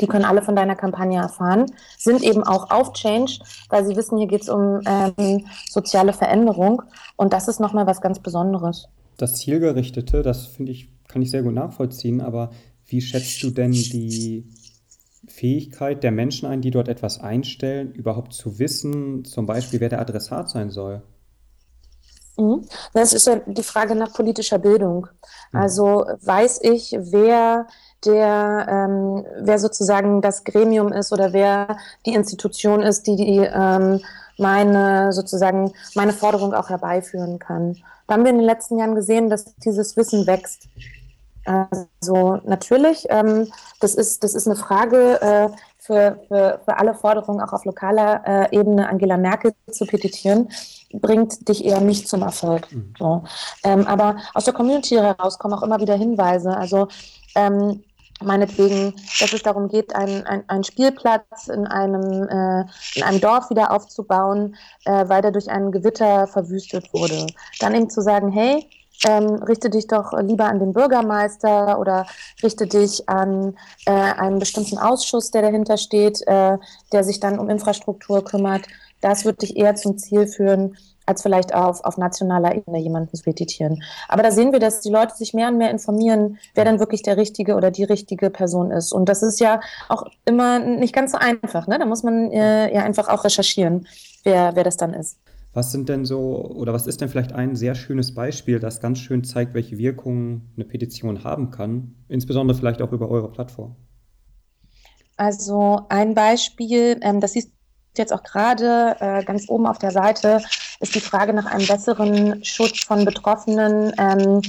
Die 0.00 0.06
können 0.06 0.24
alle 0.24 0.42
von 0.42 0.54
deiner 0.54 0.76
Kampagne 0.76 1.20
erfahren, 1.20 1.66
sind 1.98 2.22
eben 2.22 2.44
auch 2.44 2.70
auf 2.70 2.92
Change, 2.92 3.40
weil 3.70 3.84
sie 3.84 3.96
wissen, 3.96 4.18
hier 4.18 4.28
geht 4.28 4.42
es 4.42 4.48
um 4.48 4.80
ähm, 4.86 5.46
soziale 5.68 6.12
Veränderung. 6.12 6.82
Und 7.16 7.32
das 7.32 7.48
ist 7.48 7.58
nochmal 7.58 7.88
was 7.88 8.00
ganz 8.00 8.20
Besonderes. 8.20 8.88
das 9.16 9.34
Zielgerichtete, 9.34 10.22
das 10.22 10.46
finde 10.46 10.70
ich, 10.70 10.88
kann 11.10 11.22
ich 11.22 11.30
sehr 11.30 11.42
gut 11.42 11.54
nachvollziehen, 11.54 12.20
aber 12.20 12.50
wie 12.86 13.00
schätzt 13.00 13.42
du 13.42 13.50
denn 13.50 13.72
die 13.72 14.48
Fähigkeit 15.28 16.02
der 16.02 16.10
Menschen 16.10 16.48
ein, 16.48 16.60
die 16.60 16.70
dort 16.70 16.88
etwas 16.88 17.20
einstellen, 17.20 17.92
überhaupt 17.92 18.32
zu 18.32 18.58
wissen, 18.58 19.24
zum 19.24 19.46
Beispiel, 19.46 19.80
wer 19.80 19.88
der 19.88 20.00
Adressat 20.00 20.50
sein 20.50 20.70
soll? 20.70 21.02
Mhm. 22.36 22.64
Das 22.92 23.12
ist 23.12 23.26
ja 23.26 23.36
die 23.46 23.62
Frage 23.62 23.94
nach 23.94 24.12
politischer 24.12 24.58
Bildung. 24.58 25.06
Mhm. 25.52 25.60
Also 25.60 26.04
weiß 26.22 26.60
ich, 26.62 26.96
wer 26.98 27.66
der, 28.04 28.66
ähm, 28.68 29.24
wer 29.40 29.58
sozusagen 29.58 30.22
das 30.22 30.44
Gremium 30.44 30.92
ist 30.92 31.12
oder 31.12 31.32
wer 31.32 31.76
die 32.06 32.14
Institution 32.14 32.82
ist, 32.82 33.06
die, 33.06 33.16
die 33.16 33.38
ähm, 33.38 34.00
meine 34.38 35.12
sozusagen 35.12 35.72
meine 35.94 36.14
Forderung 36.14 36.54
auch 36.54 36.70
herbeiführen 36.70 37.38
kann. 37.38 37.76
Da 38.06 38.14
haben 38.14 38.24
wir 38.24 38.30
in 38.30 38.38
den 38.38 38.46
letzten 38.46 38.78
Jahren 38.78 38.94
gesehen, 38.94 39.28
dass 39.28 39.54
dieses 39.56 39.96
Wissen 39.96 40.26
wächst. 40.26 40.68
Also 41.44 42.40
natürlich, 42.44 43.06
ähm, 43.08 43.48
das, 43.80 43.94
ist, 43.94 44.22
das 44.24 44.34
ist 44.34 44.46
eine 44.46 44.56
Frage 44.56 45.20
äh, 45.20 45.48
für, 45.78 46.20
für, 46.28 46.60
für 46.64 46.78
alle 46.78 46.94
Forderungen 46.94 47.40
auch 47.40 47.52
auf 47.52 47.64
lokaler 47.64 48.22
äh, 48.26 48.56
Ebene, 48.56 48.88
Angela 48.88 49.16
Merkel 49.16 49.52
zu 49.70 49.86
petitieren, 49.86 50.50
bringt 50.92 51.48
dich 51.48 51.64
eher 51.64 51.80
nicht 51.80 52.08
zum 52.08 52.22
Erfolg. 52.22 52.70
Mhm. 52.70 52.94
So. 52.98 53.24
Ähm, 53.64 53.86
aber 53.86 54.16
aus 54.34 54.44
der 54.44 54.54
Community 54.54 54.96
heraus 54.96 55.38
kommen 55.38 55.54
auch 55.54 55.62
immer 55.62 55.80
wieder 55.80 55.96
Hinweise. 55.96 56.56
Also 56.56 56.88
ähm, 57.34 57.82
meinetwegen, 58.22 58.94
dass 59.18 59.32
es 59.32 59.42
darum 59.42 59.68
geht, 59.68 59.94
einen, 59.94 60.24
ein 60.26 60.64
Spielplatz 60.64 61.48
in 61.48 61.66
einem, 61.66 62.28
äh, 62.28 62.64
in 62.94 63.02
einem 63.02 63.20
Dorf 63.20 63.50
wieder 63.50 63.72
aufzubauen, 63.72 64.56
äh, 64.84 65.08
weil 65.08 65.22
der 65.22 65.32
durch 65.32 65.50
ein 65.50 65.72
Gewitter 65.72 66.26
verwüstet 66.26 66.92
wurde. 66.92 67.26
Dann 67.60 67.74
eben 67.74 67.90
zu 67.90 68.02
sagen, 68.02 68.30
hey, 68.30 68.68
ähm, 69.06 69.42
richte 69.42 69.70
dich 69.70 69.86
doch 69.86 70.12
lieber 70.20 70.46
an 70.46 70.58
den 70.58 70.72
Bürgermeister 70.72 71.78
oder 71.78 72.06
richte 72.42 72.66
dich 72.66 73.08
an 73.08 73.56
äh, 73.86 73.90
einen 73.90 74.38
bestimmten 74.38 74.78
Ausschuss, 74.78 75.30
der 75.30 75.42
dahinter 75.42 75.76
steht, 75.76 76.20
äh, 76.26 76.58
der 76.92 77.04
sich 77.04 77.20
dann 77.20 77.38
um 77.38 77.48
Infrastruktur 77.48 78.24
kümmert. 78.24 78.62
Das 79.00 79.24
wird 79.24 79.42
dich 79.42 79.56
eher 79.56 79.74
zum 79.74 79.96
Ziel 79.96 80.26
führen, 80.26 80.76
als 81.06 81.22
vielleicht 81.22 81.54
auf, 81.54 81.82
auf 81.84 81.96
nationaler 81.96 82.54
Ebene 82.54 82.78
jemanden 82.78 83.14
zu 83.14 83.22
petitieren. 83.22 83.82
Aber 84.08 84.22
da 84.22 84.30
sehen 84.30 84.52
wir, 84.52 84.60
dass 84.60 84.80
die 84.80 84.90
Leute 84.90 85.14
sich 85.16 85.34
mehr 85.34 85.48
und 85.48 85.58
mehr 85.58 85.70
informieren, 85.70 86.38
wer 86.54 86.64
dann 86.64 86.78
wirklich 86.78 87.02
der 87.02 87.16
richtige 87.16 87.56
oder 87.56 87.70
die 87.70 87.84
richtige 87.84 88.30
Person 88.30 88.70
ist. 88.70 88.92
Und 88.92 89.08
das 89.08 89.22
ist 89.22 89.40
ja 89.40 89.60
auch 89.88 90.04
immer 90.24 90.58
nicht 90.58 90.94
ganz 90.94 91.12
so 91.12 91.18
einfach. 91.18 91.66
Ne? 91.66 91.78
Da 91.78 91.86
muss 91.86 92.02
man 92.02 92.30
äh, 92.30 92.72
ja 92.72 92.82
einfach 92.82 93.08
auch 93.08 93.24
recherchieren, 93.24 93.88
wer, 94.24 94.54
wer 94.54 94.64
das 94.64 94.76
dann 94.76 94.94
ist. 94.94 95.16
Was 95.52 95.72
sind 95.72 95.88
denn 95.88 96.04
so, 96.04 96.44
oder 96.44 96.72
was 96.72 96.86
ist 96.86 97.00
denn 97.00 97.08
vielleicht 97.08 97.32
ein 97.32 97.56
sehr 97.56 97.74
schönes 97.74 98.14
Beispiel, 98.14 98.60
das 98.60 98.80
ganz 98.80 99.00
schön 99.00 99.24
zeigt, 99.24 99.54
welche 99.54 99.78
Wirkung 99.78 100.42
eine 100.56 100.64
Petition 100.64 101.24
haben 101.24 101.50
kann, 101.50 101.96
insbesondere 102.08 102.56
vielleicht 102.56 102.80
auch 102.82 102.92
über 102.92 103.08
eure 103.08 103.32
Plattform? 103.32 103.74
Also 105.16 105.82
ein 105.88 106.14
Beispiel, 106.14 106.98
ähm, 107.02 107.20
das 107.20 107.32
siehst 107.32 107.48
du 107.48 108.02
jetzt 108.02 108.12
auch 108.12 108.22
gerade 108.22 108.96
äh, 109.00 109.24
ganz 109.24 109.48
oben 109.48 109.66
auf 109.66 109.78
der 109.78 109.90
Seite, 109.90 110.40
ist 110.78 110.94
die 110.94 111.00
Frage 111.00 111.32
nach 111.32 111.46
einem 111.46 111.66
besseren 111.66 112.42
Schutz 112.44 112.84
von 112.84 113.04
Betroffenen, 113.04 113.92
ähm, 113.98 114.40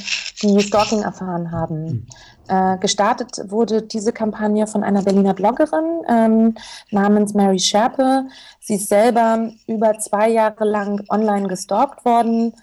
die 0.41 0.62
Stalking 0.62 1.01
erfahren 1.01 1.51
haben. 1.51 2.08
Äh, 2.51 2.77
gestartet 2.79 3.50
wurde 3.50 3.81
diese 3.81 4.12
Kampagne 4.12 4.67
von 4.67 4.84
einer 4.84 5.03
Berliner 5.03 5.34
Bloggerin 5.34 6.01
ähm, 6.10 6.55
namens 6.89 7.34
Mary 7.34 7.60
Sherpe. 7.60 8.25
Sie 8.60 8.75
ist 8.75 8.89
selber 8.89 9.53
über 9.67 9.98
zwei 10.00 10.27
Jahre 10.27 10.65
lang 10.65 11.01
online 11.08 11.48
gestalkt 11.48 12.03
worden. 12.03 12.53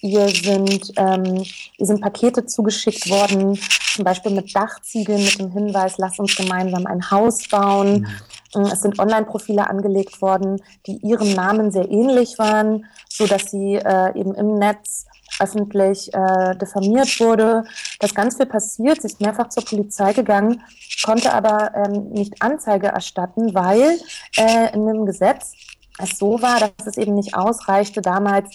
Ihr 0.00 0.28
sind, 0.28 0.92
ähm, 0.96 1.44
ihr 1.76 1.86
sind 1.86 2.00
Pakete 2.00 2.46
zugeschickt 2.46 3.10
worden, 3.10 3.58
zum 3.94 4.04
Beispiel 4.04 4.32
mit 4.32 4.56
Dachziegeln 4.56 5.22
mit 5.22 5.38
dem 5.38 5.52
Hinweis, 5.52 5.98
lass 5.98 6.18
uns 6.18 6.34
gemeinsam 6.36 6.86
ein 6.86 7.10
Haus 7.10 7.46
bauen. 7.46 8.06
Mhm. 8.54 8.62
Es 8.72 8.80
sind 8.80 8.98
Online-Profile 8.98 9.68
angelegt 9.68 10.22
worden, 10.22 10.62
die 10.86 10.96
ihrem 11.06 11.34
Namen 11.34 11.70
sehr 11.70 11.90
ähnlich 11.90 12.38
waren, 12.38 12.86
so 13.10 13.26
dass 13.26 13.50
sie 13.50 13.74
äh, 13.74 14.18
eben 14.18 14.34
im 14.34 14.54
Netz 14.54 15.04
öffentlich 15.40 16.12
äh, 16.14 16.56
diffamiert 16.56 17.20
wurde. 17.20 17.64
Das 18.00 18.14
ganz 18.14 18.36
viel 18.36 18.46
passiert. 18.46 19.02
Sie 19.02 19.08
ist 19.08 19.20
mehrfach 19.20 19.48
zur 19.48 19.64
Polizei 19.64 20.12
gegangen, 20.12 20.62
konnte 21.04 21.32
aber 21.32 21.72
ähm, 21.74 22.10
nicht 22.10 22.40
Anzeige 22.40 22.88
erstatten, 22.88 23.54
weil 23.54 23.98
äh, 24.36 24.72
in 24.74 24.86
dem 24.86 25.06
Gesetz 25.06 25.52
es 25.98 26.18
so 26.18 26.42
war, 26.42 26.58
dass 26.58 26.86
es 26.86 26.96
eben 26.96 27.14
nicht 27.14 27.36
ausreichte, 27.36 28.02
damals 28.02 28.48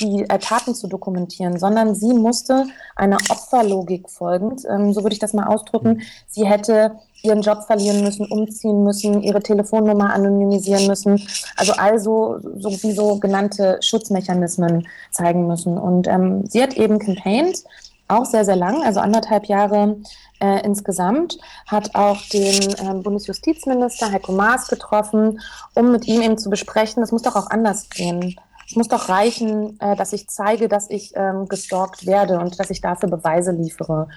die 0.00 0.24
äh, 0.28 0.38
Taten 0.38 0.74
zu 0.74 0.86
dokumentieren, 0.88 1.58
sondern 1.58 1.94
sie 1.94 2.14
musste 2.14 2.66
einer 2.94 3.18
Opferlogik 3.28 4.08
folgend, 4.08 4.62
ähm, 4.68 4.92
so 4.92 5.02
würde 5.02 5.14
ich 5.14 5.18
das 5.20 5.34
mal 5.34 5.46
ausdrücken, 5.46 6.02
sie 6.26 6.46
hätte 6.46 6.98
ihren 7.22 7.42
Job 7.42 7.64
verlieren 7.64 8.02
müssen, 8.02 8.26
umziehen 8.26 8.82
müssen, 8.84 9.22
ihre 9.22 9.40
Telefonnummer 9.40 10.12
anonymisieren 10.14 10.86
müssen, 10.86 11.20
also 11.56 11.72
also 11.72 12.38
so 12.56 12.70
wie 12.70 12.92
so 12.92 13.18
genannte 13.18 13.78
Schutzmechanismen 13.82 14.86
zeigen 15.10 15.46
müssen. 15.46 15.76
Und 15.76 16.06
ähm, 16.06 16.46
sie 16.46 16.62
hat 16.62 16.74
eben 16.74 16.98
campaigned, 16.98 17.64
auch 18.08 18.24
sehr, 18.24 18.44
sehr 18.44 18.56
lang, 18.56 18.82
also 18.84 19.00
anderthalb 19.00 19.46
Jahre 19.46 19.96
äh, 20.40 20.64
insgesamt, 20.64 21.38
hat 21.66 21.94
auch 21.94 22.20
den 22.32 22.72
äh, 22.74 23.02
Bundesjustizminister 23.02 24.12
Heiko 24.12 24.32
Maas 24.32 24.68
getroffen, 24.68 25.40
um 25.74 25.92
mit 25.92 26.06
ihm 26.06 26.22
eben 26.22 26.38
zu 26.38 26.50
besprechen, 26.50 27.00
das 27.00 27.12
muss 27.12 27.22
doch 27.22 27.36
auch 27.36 27.50
anders 27.50 27.88
gehen. 27.88 28.36
Es 28.68 28.76
muss 28.76 28.88
doch 28.88 29.08
reichen, 29.08 29.78
äh, 29.80 29.96
dass 29.96 30.12
ich 30.12 30.28
zeige, 30.28 30.68
dass 30.68 30.90
ich 30.90 31.12
ähm, 31.14 31.46
gestalkt 31.48 32.06
werde 32.06 32.38
und 32.38 32.58
dass 32.58 32.70
ich 32.70 32.80
dafür 32.80 33.08
Beweise 33.08 33.52
liefere. 33.52 34.08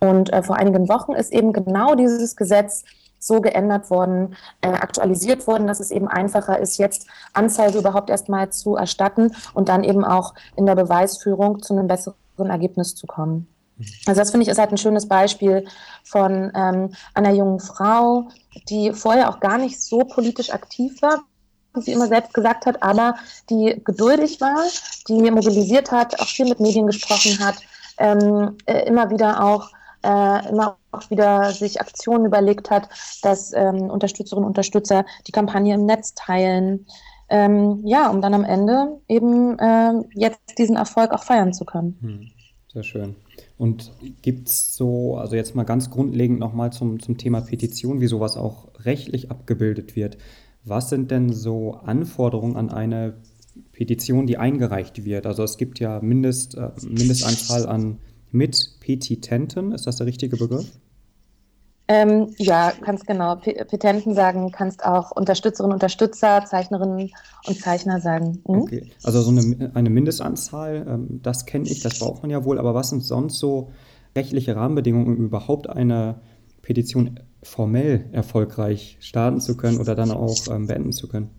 Und 0.00 0.32
äh, 0.32 0.42
vor 0.42 0.56
einigen 0.56 0.88
Wochen 0.88 1.12
ist 1.12 1.32
eben 1.32 1.52
genau 1.52 1.94
dieses 1.94 2.36
Gesetz 2.36 2.84
so 3.18 3.40
geändert 3.40 3.90
worden, 3.90 4.36
äh, 4.60 4.68
aktualisiert 4.68 5.46
worden, 5.46 5.66
dass 5.66 5.80
es 5.80 5.90
eben 5.90 6.08
einfacher 6.08 6.58
ist, 6.58 6.78
jetzt 6.78 7.06
Anzeige 7.32 7.78
überhaupt 7.78 8.10
erstmal 8.10 8.50
zu 8.50 8.76
erstatten 8.76 9.34
und 9.54 9.68
dann 9.68 9.84
eben 9.84 10.04
auch 10.04 10.34
in 10.56 10.66
der 10.66 10.76
Beweisführung 10.76 11.60
zu 11.62 11.74
einem 11.74 11.88
besseren 11.88 12.16
Ergebnis 12.46 12.94
zu 12.94 13.06
kommen. 13.06 13.46
Also 14.06 14.20
das 14.20 14.30
finde 14.30 14.44
ich 14.44 14.48
ist 14.48 14.58
halt 14.58 14.72
ein 14.72 14.78
schönes 14.78 15.06
Beispiel 15.06 15.64
von 16.04 16.50
ähm, 16.54 16.92
einer 17.14 17.32
jungen 17.32 17.60
Frau, 17.60 18.28
die 18.68 18.92
vorher 18.92 19.30
auch 19.30 19.40
gar 19.40 19.58
nicht 19.58 19.80
so 19.80 20.00
politisch 20.00 20.50
aktiv 20.50 21.00
war, 21.00 21.20
wie 21.74 21.82
sie 21.82 21.92
immer 21.92 22.08
selbst 22.08 22.34
gesagt 22.34 22.66
hat, 22.66 22.82
aber 22.82 23.14
die 23.50 23.80
geduldig 23.84 24.40
war, 24.40 24.64
die 25.06 25.30
mobilisiert 25.30 25.92
hat, 25.92 26.18
auch 26.20 26.26
viel 26.26 26.48
mit 26.48 26.60
Medien 26.60 26.86
gesprochen 26.86 27.38
hat, 27.38 27.56
ähm, 27.98 28.56
äh, 28.66 28.86
immer 28.86 29.10
wieder 29.10 29.44
auch 29.44 29.70
äh, 30.02 30.48
immer 30.48 30.76
auch 30.92 31.10
wieder 31.10 31.50
sich 31.52 31.80
Aktionen 31.80 32.26
überlegt 32.26 32.70
hat, 32.70 32.88
dass 33.22 33.52
ähm, 33.52 33.90
Unterstützerinnen 33.90 34.44
und 34.44 34.50
Unterstützer 34.50 35.04
die 35.26 35.32
Kampagne 35.32 35.74
im 35.74 35.86
Netz 35.86 36.14
teilen. 36.14 36.86
Ähm, 37.30 37.82
ja, 37.84 38.10
um 38.10 38.22
dann 38.22 38.34
am 38.34 38.44
Ende 38.44 39.00
eben 39.08 39.58
äh, 39.58 39.92
jetzt 40.14 40.58
diesen 40.58 40.76
Erfolg 40.76 41.12
auch 41.12 41.22
feiern 41.22 41.52
zu 41.52 41.64
können. 41.64 41.98
Hm, 42.00 42.30
sehr 42.72 42.82
schön. 42.82 43.16
Und 43.58 43.92
gibt 44.22 44.48
es 44.48 44.76
so, 44.76 45.16
also 45.16 45.36
jetzt 45.36 45.54
mal 45.54 45.64
ganz 45.64 45.90
grundlegend 45.90 46.38
nochmal 46.38 46.72
zum, 46.72 47.00
zum 47.00 47.18
Thema 47.18 47.40
Petition, 47.40 48.00
wie 48.00 48.06
sowas 48.06 48.36
auch 48.36 48.68
rechtlich 48.80 49.30
abgebildet 49.30 49.96
wird. 49.96 50.16
Was 50.64 50.88
sind 50.88 51.10
denn 51.10 51.32
so 51.32 51.74
Anforderungen 51.74 52.56
an 52.56 52.70
eine 52.70 53.14
Petition, 53.72 54.26
die 54.26 54.38
eingereicht 54.38 55.04
wird? 55.04 55.26
Also 55.26 55.42
es 55.42 55.58
gibt 55.58 55.80
ja 55.80 56.00
Mindest, 56.00 56.56
äh, 56.56 56.70
Mindestanzahl 56.82 57.66
an 57.66 57.98
mit 58.30 58.76
Petitenten. 58.80 59.72
Ist 59.72 59.86
das 59.86 59.96
der 59.96 60.06
richtige 60.06 60.36
Begriff? 60.36 60.70
Ähm, 61.90 62.34
ja, 62.36 62.72
ganz 62.82 63.06
genau. 63.06 63.36
Petenten 63.36 64.14
sagen, 64.14 64.52
kannst 64.52 64.84
auch 64.84 65.10
Unterstützerinnen, 65.10 65.72
Unterstützer, 65.72 66.44
Zeichnerinnen 66.44 67.10
und 67.46 67.60
Zeichner 67.60 68.00
sagen. 68.00 68.42
Mhm. 68.46 68.60
Okay, 68.60 68.90
also 69.02 69.22
so 69.22 69.30
eine, 69.30 69.70
eine 69.74 69.88
Mindestanzahl, 69.88 70.86
ähm, 70.86 71.20
das 71.22 71.46
kenne 71.46 71.66
ich, 71.66 71.82
das 71.82 71.98
braucht 71.98 72.22
man 72.22 72.30
ja 72.30 72.44
wohl, 72.44 72.58
aber 72.58 72.74
was 72.74 72.90
sind 72.90 73.02
sonst 73.02 73.38
so 73.38 73.70
rechtliche 74.14 74.54
Rahmenbedingungen, 74.54 75.16
um 75.16 75.24
überhaupt 75.24 75.70
eine 75.70 76.20
Petition 76.60 77.20
formell 77.42 78.04
erfolgreich 78.12 78.98
starten 79.00 79.40
zu 79.40 79.56
können 79.56 79.78
oder 79.78 79.94
dann 79.94 80.10
auch 80.10 80.36
ähm, 80.50 80.66
beenden 80.66 80.92
zu 80.92 81.08
können? 81.08 81.30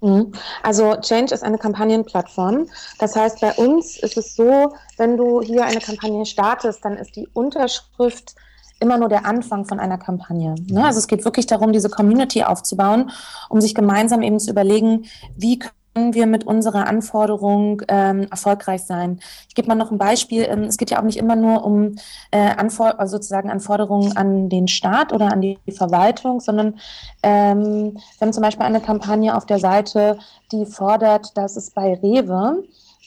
Mhm. 0.00 0.32
Also 0.62 0.94
Change 1.00 1.34
ist 1.34 1.42
eine 1.42 1.58
Kampagnenplattform. 1.58 2.68
Das 3.00 3.16
heißt, 3.16 3.40
bei 3.40 3.52
uns 3.54 3.98
ist 3.98 4.16
es 4.16 4.36
so, 4.36 4.72
wenn 4.98 5.16
du 5.16 5.40
hier 5.40 5.64
eine 5.64 5.80
Kampagne 5.80 6.24
startest, 6.26 6.84
dann 6.84 6.96
ist 6.96 7.16
die 7.16 7.26
Unterschrift 7.32 8.36
immer 8.80 8.98
nur 8.98 9.08
der 9.08 9.26
Anfang 9.26 9.64
von 9.64 9.80
einer 9.80 9.98
Kampagne. 9.98 10.54
Ne? 10.68 10.84
Also 10.84 10.98
es 10.98 11.06
geht 11.06 11.24
wirklich 11.24 11.46
darum, 11.46 11.72
diese 11.72 11.88
Community 11.88 12.42
aufzubauen, 12.42 13.10
um 13.48 13.60
sich 13.60 13.74
gemeinsam 13.74 14.22
eben 14.22 14.38
zu 14.38 14.50
überlegen, 14.50 15.06
wie 15.36 15.58
können 15.58 16.14
wir 16.14 16.26
mit 16.26 16.44
unserer 16.44 16.86
Anforderung 16.88 17.82
ähm, 17.88 18.26
erfolgreich 18.30 18.82
sein. 18.82 19.20
Ich 19.48 19.54
gebe 19.54 19.68
mal 19.68 19.76
noch 19.76 19.92
ein 19.92 19.98
Beispiel. 19.98 20.44
Ähm, 20.48 20.64
es 20.64 20.76
geht 20.76 20.90
ja 20.90 20.98
auch 20.98 21.04
nicht 21.04 21.18
immer 21.18 21.36
nur 21.36 21.64
um 21.64 21.94
äh, 22.32 22.50
Anfor 22.56 22.98
also 22.98 23.16
sozusagen 23.16 23.50
Anforderungen 23.50 24.16
an 24.16 24.48
den 24.48 24.66
Staat 24.66 25.12
oder 25.12 25.32
an 25.32 25.40
die 25.40 25.58
Verwaltung, 25.70 26.40
sondern 26.40 26.80
ähm, 27.22 27.94
wir 27.94 28.20
haben 28.20 28.32
zum 28.32 28.42
Beispiel 28.42 28.66
eine 28.66 28.80
Kampagne 28.80 29.36
auf 29.36 29.46
der 29.46 29.60
Seite, 29.60 30.18
die 30.50 30.66
fordert, 30.66 31.36
dass 31.36 31.56
es 31.56 31.70
bei 31.70 31.94
Rewe 31.94 32.64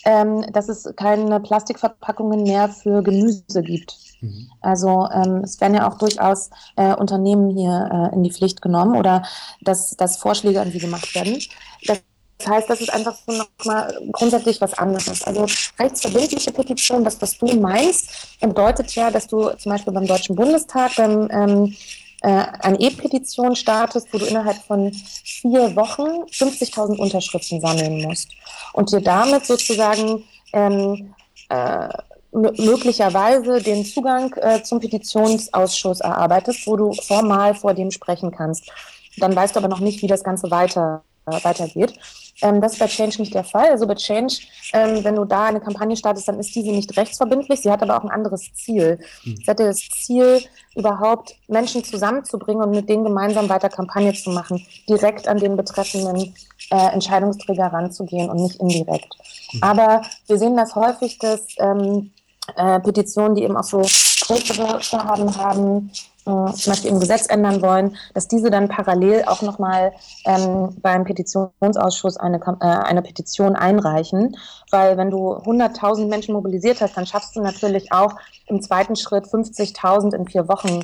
ähm, 0.08 0.46
dass 0.54 0.70
es 0.70 0.90
keine 0.96 1.42
Plastikverpackungen 1.42 2.44
mehr 2.44 2.70
für 2.70 3.04
Gemüse 3.04 3.62
gibt. 3.62 3.98
Mhm. 4.22 4.50
Also 4.62 5.06
ähm, 5.14 5.42
es 5.44 5.60
werden 5.60 5.76
ja 5.76 5.88
auch 5.88 5.98
durchaus 5.98 6.50
äh, 6.78 6.96
Unternehmen 6.96 7.50
hier 7.50 7.90
äh, 7.92 8.16
in 8.16 8.24
die 8.24 8.32
Pflicht 8.32 8.62
genommen 8.62 8.96
oder 8.96 9.24
dass, 9.60 9.98
dass 9.98 10.16
Vorschläge 10.16 10.62
an 10.62 10.72
sie 10.72 10.80
gemacht 10.80 11.14
werden. 11.14 11.38
Das 11.86 12.02
das 12.40 12.50
heißt, 12.50 12.70
das 12.70 12.82
ist 12.82 12.94
einfach 12.94 13.16
so 13.26 13.32
nochmal 13.32 14.00
grundsätzlich 14.12 14.62
was 14.62 14.76
anderes. 14.76 15.24
Also 15.24 15.48
rechtsverbindliche 15.80 16.52
Petition, 16.52 17.04
das, 17.04 17.20
was 17.20 17.36
du 17.40 17.48
meinst, 17.60 18.38
bedeutet 18.40 18.94
ja, 18.94 19.10
dass 19.10 19.26
du 19.26 19.50
zum 19.58 19.72
Beispiel 19.72 19.92
beim 19.92 20.06
Deutschen 20.06 20.36
Bundestag 20.36 20.96
beim 20.98 21.28
ähm, 21.32 21.76
äh, 22.22 22.46
eine 22.62 22.80
E-Petition 22.80 23.56
startest, 23.56 24.12
wo 24.12 24.18
du 24.18 24.26
innerhalb 24.26 24.58
von 24.58 24.92
vier 24.94 25.76
Wochen 25.76 26.24
50.000 26.32 26.98
Unterschriften 26.98 27.62
sammeln 27.62 28.02
musst 28.02 28.32
und 28.74 28.92
dir 28.92 29.02
damit 29.02 29.46
sozusagen 29.46 30.24
ähm, 30.54 31.14
äh, 31.50 31.90
möglicherweise 32.32 33.62
den 33.62 33.86
Zugang 33.86 34.34
äh, 34.38 34.62
zum 34.64 34.80
Petitionsausschuss 34.80 36.02
erarbeitest, 36.02 36.68
wo 36.68 36.76
du 36.76 36.94
formal 36.94 37.56
vor 37.56 37.74
dem 37.74 37.92
sprechen 37.92 38.32
kannst. 38.32 38.72
Dann 39.18 39.36
weißt 39.36 39.56
du 39.56 39.60
aber 39.60 39.68
noch 39.68 39.80
nicht, 39.80 40.02
wie 40.02 40.08
das 40.08 40.24
Ganze 40.24 40.52
weiter, 40.52 41.04
äh, 41.28 41.44
weitergeht. 41.44 41.94
Ähm, 42.42 42.62
das 42.62 42.74
ist 42.74 42.80
bei 42.80 42.88
Change 42.88 43.20
nicht 43.20 43.34
der 43.34 43.44
Fall. 43.44 43.70
Also 43.70 43.88
bei 43.88 43.96
Change, 43.96 44.36
ähm, 44.74 45.04
wenn 45.04 45.16
du 45.16 45.26
da 45.26 45.46
eine 45.46 45.60
Kampagne 45.60 45.96
startest, 45.96 46.28
dann 46.28 46.40
ist 46.40 46.56
diese 46.56 46.72
nicht 46.72 46.96
rechtsverbindlich. 46.96 47.62
Sie 47.62 47.72
hat 47.72 47.82
aber 47.82 47.98
auch 47.98 48.04
ein 48.04 48.12
anderes 48.12 48.54
Ziel. 48.54 49.00
Mhm. 49.24 49.38
Sie 49.38 49.48
hatte 49.48 49.66
das 49.66 49.80
Ziel, 49.80 50.42
überhaupt 50.76 51.36
Menschen 51.48 51.84
zusammenzubringen 51.84 52.64
und 52.64 52.72
mit 52.72 52.88
denen 52.88 53.04
gemeinsam 53.04 53.50
weiter 53.50 53.70
Kampagne 53.70 54.14
zu 54.14 54.30
machen, 54.30 54.64
direkt 54.88 55.28
an 55.28 55.40
den 55.40 55.58
betreffenden 55.58 56.36
äh, 56.70 56.94
Entscheidungsträger 56.94 57.66
ranzugehen 57.66 58.30
und 58.30 58.38
nicht 58.38 58.60
indirekt. 58.60 59.12
Mhm. 59.54 59.64
Aber 59.64 60.02
wir 60.28 60.38
sehen 60.38 60.56
das 60.56 60.76
häufig, 60.76 61.18
dass 61.18 61.42
ähm, 61.58 62.12
äh, 62.56 62.80
Petitionen, 62.80 63.36
die 63.36 63.44
eben 63.44 63.58
auch 63.58 63.64
so 63.64 63.80
größere 63.80 64.82
Vorhaben 64.82 65.36
haben, 65.36 65.92
äh, 66.28 66.54
zum 66.54 66.72
Beispiel 66.72 66.92
im 66.92 67.00
Gesetz 67.00 67.28
ändern 67.30 67.62
wollen, 67.62 67.96
dass 68.14 68.28
diese 68.28 68.50
dann 68.50 68.68
parallel 68.68 69.24
auch 69.26 69.42
nochmal 69.42 69.94
ähm, 70.26 70.76
beim 70.82 71.06
Petitionsausschuss 71.06 72.18
eine, 72.18 72.38
äh, 72.38 72.66
eine 72.66 73.02
Petition 73.02 73.56
einreichen. 73.56 74.36
Weil 74.70 74.98
wenn 74.98 75.10
du 75.10 75.34
100.000 75.34 76.08
Menschen 76.08 76.34
mobilisiert 76.34 76.82
hast, 76.82 76.98
dann 76.98 77.06
schaffst 77.06 77.36
du 77.36 77.42
natürlich 77.42 77.92
auch 77.92 78.16
im 78.48 78.62
zweiten 78.62 78.96
Schritt 78.96 79.26
50.000 79.26 80.16
in 80.16 80.28
vier 80.28 80.48
Wochen 80.48 80.82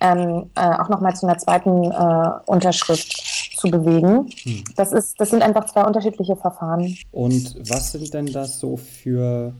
ähm, 0.00 0.50
äh, 0.54 0.60
auch 0.60 0.88
nochmal 0.88 1.16
zu 1.16 1.26
einer 1.26 1.38
zweiten 1.38 1.90
äh, 1.90 2.30
Unterschrift 2.46 3.12
zu 3.56 3.70
bewegen. 3.70 4.28
Hm. 4.42 4.64
Das, 4.76 4.92
ist, 4.92 5.18
das 5.18 5.30
sind 5.30 5.42
einfach 5.42 5.66
zwei 5.66 5.84
unterschiedliche 5.84 6.36
Verfahren. 6.36 6.96
Und 7.12 7.56
was 7.68 7.92
sind 7.92 8.12
denn 8.12 8.26
das 8.26 8.58
so 8.60 8.76
für 8.76 9.54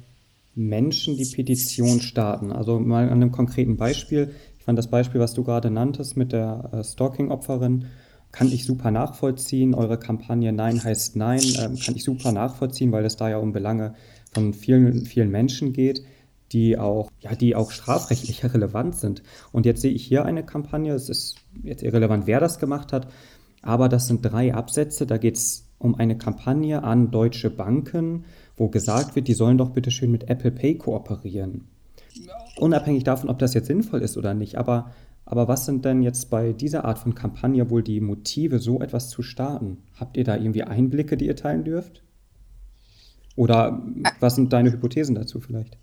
Menschen, 0.55 1.17
die 1.17 1.25
Petition 1.25 2.01
starten? 2.01 2.53
Also 2.53 2.79
mal 2.79 3.05
an 3.05 3.13
einem 3.13 3.33
konkreten 3.33 3.77
Beispiel 3.77 4.35
fand 4.67 4.77
das 4.77 4.89
Beispiel, 4.89 5.21
was 5.21 5.33
du 5.33 5.45
gerade 5.45 5.71
nanntest 5.71 6.17
mit 6.17 6.33
der 6.33 6.71
äh, 6.73 6.85
Stalking-Opferin, 6.85 7.87
kann 8.33 8.49
ich 8.49 8.67
super 8.67 8.91
nachvollziehen. 8.91 9.75
Eure 9.75 9.97
Kampagne 9.97 10.53
Nein 10.53 10.83
heißt 10.83 11.15
Nein, 11.15 11.41
äh, 11.41 11.71
kann 11.83 11.95
ich 11.95 12.03
super 12.03 12.33
nachvollziehen, 12.33 12.91
weil 12.91 13.05
es 13.05 13.17
da 13.17 13.31
ja 13.31 13.39
um 13.39 13.53
Belange 13.53 13.95
von 14.35 14.53
vielen, 14.53 15.07
vielen 15.07 15.31
Menschen 15.31 15.73
geht, 15.73 16.05
die 16.51 16.77
auch, 16.77 17.13
ja, 17.21 17.37
die 17.37 17.55
auch 17.55 17.71
strafrechtlich 17.71 18.43
relevant 18.55 18.97
sind. 18.97 19.23
Und 19.53 19.67
jetzt 19.67 19.83
sehe 19.83 19.93
ich 19.93 20.05
hier 20.05 20.25
eine 20.25 20.45
Kampagne, 20.45 20.93
es 20.95 21.09
ist 21.09 21.37
jetzt 21.63 21.85
irrelevant, 21.85 22.27
wer 22.27 22.41
das 22.41 22.59
gemacht 22.59 22.93
hat, 22.93 23.07
aber 23.63 23.89
das 23.89 24.09
sind 24.09 24.23
drei 24.23 24.53
Absätze, 24.53 25.07
da 25.07 25.17
geht 25.17 25.37
es 25.37 25.69
um 25.79 25.95
eine 25.95 26.19
Kampagne 26.19 26.83
an 26.83 27.13
deutsche 27.13 27.51
Banken, 27.51 28.25
wo 28.57 28.69
gesagt 28.69 29.15
wird, 29.15 29.29
die 29.29 29.35
sollen 29.35 29.59
doch 29.59 29.71
bitte 29.71 29.93
schön 29.93 30.11
mit 30.11 30.29
Apple 30.29 30.51
Pay 30.51 30.77
kooperieren 30.77 31.69
unabhängig 32.59 33.05
davon, 33.05 33.31
ob 33.31 33.39
das 33.39 33.55
jetzt 33.55 33.67
sinnvoll 33.67 34.03
ist 34.03 34.17
oder 34.17 34.35
nicht, 34.35 34.57
aber, 34.57 34.93
aber 35.25 35.49
was 35.49 35.67
sind 35.67 35.85
denn 35.85 36.03
jetzt 36.03 36.31
bei 36.31 36.53
dieser 36.53 36.85
Art 36.85 36.99
von 36.99 37.15
Kampagne 37.15 37.69
wohl 37.71 37.83
die 37.83 38.01
Motive, 38.01 38.59
so 38.59 38.81
etwas 38.81 39.09
zu 39.11 39.23
starten? 39.23 39.79
Habt 39.99 40.17
ihr 40.17 40.25
da 40.25 40.37
irgendwie 40.37 40.65
Einblicke, 40.65 41.17
die 41.17 41.27
ihr 41.27 41.37
teilen 41.37 41.65
dürft? 41.65 42.03
Oder 43.37 43.83
was 44.21 44.35
sind 44.35 44.53
deine 44.53 44.73
Hypothesen 44.73 45.15
dazu 45.15 45.41
vielleicht? 45.41 45.77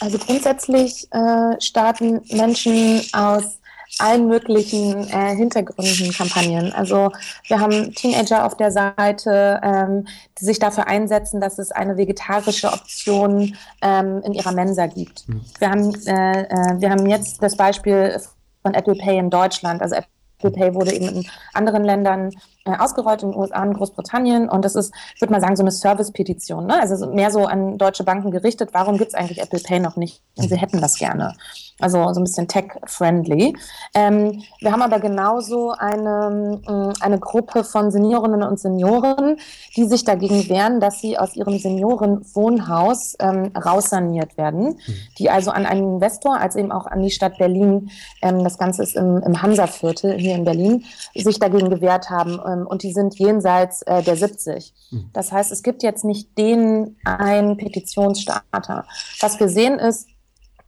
Also 0.00 0.18
grundsätzlich 0.18 1.06
äh, 1.12 1.60
starten 1.60 2.20
Menschen 2.32 3.00
aus 3.12 3.60
allen 3.98 4.26
möglichen 4.26 5.08
äh, 5.08 5.34
Hintergründen 5.36 6.12
Kampagnen. 6.12 6.72
Also 6.72 7.10
wir 7.46 7.60
haben 7.60 7.94
Teenager 7.94 8.46
auf 8.46 8.56
der 8.56 8.70
Seite, 8.70 9.60
ähm, 9.62 10.06
die 10.38 10.44
sich 10.44 10.58
dafür 10.58 10.86
einsetzen, 10.86 11.40
dass 11.40 11.58
es 11.58 11.72
eine 11.72 11.96
vegetarische 11.96 12.72
Option 12.72 13.56
ähm, 13.82 14.22
in 14.24 14.32
ihrer 14.32 14.52
Mensa 14.52 14.86
gibt. 14.86 15.28
Mhm. 15.28 15.44
Wir, 15.58 15.70
haben, 15.70 15.94
äh, 16.06 16.42
äh, 16.42 16.80
wir 16.80 16.90
haben 16.90 17.06
jetzt 17.06 17.42
das 17.42 17.56
Beispiel 17.56 18.18
von 18.62 18.74
Apple 18.74 18.94
Pay 18.94 19.18
in 19.18 19.30
Deutschland. 19.30 19.82
Also 19.82 19.96
Apple 19.96 20.50
Pay 20.50 20.74
wurde 20.74 20.92
eben 20.92 21.08
in 21.08 21.26
anderen 21.52 21.84
Ländern 21.84 22.30
äh, 22.64 22.76
ausgerollt, 22.76 23.22
in 23.22 23.32
den 23.32 23.38
USA 23.38 23.62
und 23.62 23.74
Großbritannien. 23.74 24.48
Und 24.48 24.64
das 24.64 24.74
ist, 24.74 24.94
ich 25.14 25.20
würde 25.20 25.32
mal 25.32 25.40
sagen, 25.40 25.56
so 25.56 25.62
eine 25.62 25.72
Service-Petition. 25.72 26.66
Ne? 26.66 26.80
Also 26.80 27.06
mehr 27.08 27.30
so 27.30 27.46
an 27.46 27.78
deutsche 27.78 28.04
Banken 28.04 28.30
gerichtet. 28.30 28.70
Warum 28.72 28.98
gibt 28.98 29.10
es 29.10 29.14
eigentlich 29.14 29.40
Apple 29.40 29.60
Pay 29.60 29.80
noch 29.80 29.96
nicht? 29.96 30.22
Und 30.36 30.48
sie 30.48 30.56
hätten 30.56 30.80
das 30.80 30.96
gerne 30.96 31.34
also 31.82 32.12
so 32.12 32.20
ein 32.20 32.24
bisschen 32.24 32.48
tech-friendly. 32.48 33.56
Ähm, 33.94 34.42
wir 34.60 34.72
haben 34.72 34.82
aber 34.82 35.00
genauso 35.00 35.72
eine, 35.72 36.60
äh, 36.66 37.04
eine 37.04 37.18
Gruppe 37.18 37.64
von 37.64 37.90
Seniorinnen 37.90 38.42
und 38.42 38.58
Senioren, 38.58 39.36
die 39.76 39.84
sich 39.86 40.04
dagegen 40.04 40.48
wehren, 40.48 40.80
dass 40.80 41.00
sie 41.00 41.18
aus 41.18 41.34
ihrem 41.34 41.58
Seniorenwohnhaus 41.58 43.16
ähm, 43.18 43.52
raussaniert 43.56 44.36
werden, 44.36 44.64
mhm. 44.64 44.94
die 45.18 45.30
also 45.30 45.50
an 45.50 45.66
einen 45.66 45.94
Investor, 45.94 46.38
als 46.38 46.56
eben 46.56 46.72
auch 46.72 46.86
an 46.86 47.02
die 47.02 47.10
Stadt 47.10 47.38
Berlin, 47.38 47.90
ähm, 48.22 48.44
das 48.44 48.58
Ganze 48.58 48.82
ist 48.82 48.96
im, 48.96 49.18
im 49.18 49.42
Hansa-Viertel 49.42 50.18
hier 50.18 50.36
in 50.36 50.44
Berlin, 50.44 50.84
sich 51.14 51.38
dagegen 51.38 51.68
gewehrt 51.70 52.10
haben 52.10 52.38
ähm, 52.52 52.66
und 52.66 52.82
die 52.82 52.92
sind 52.92 53.18
jenseits 53.18 53.82
äh, 53.82 54.02
der 54.02 54.16
70. 54.16 54.72
Mhm. 54.90 55.10
Das 55.12 55.32
heißt, 55.32 55.52
es 55.52 55.62
gibt 55.62 55.82
jetzt 55.82 56.04
nicht 56.04 56.36
den 56.38 56.96
einen 57.04 57.56
Petitionsstarter. 57.56 58.86
Was 59.20 59.40
wir 59.40 59.48
sehen 59.48 59.78
ist, 59.78 60.08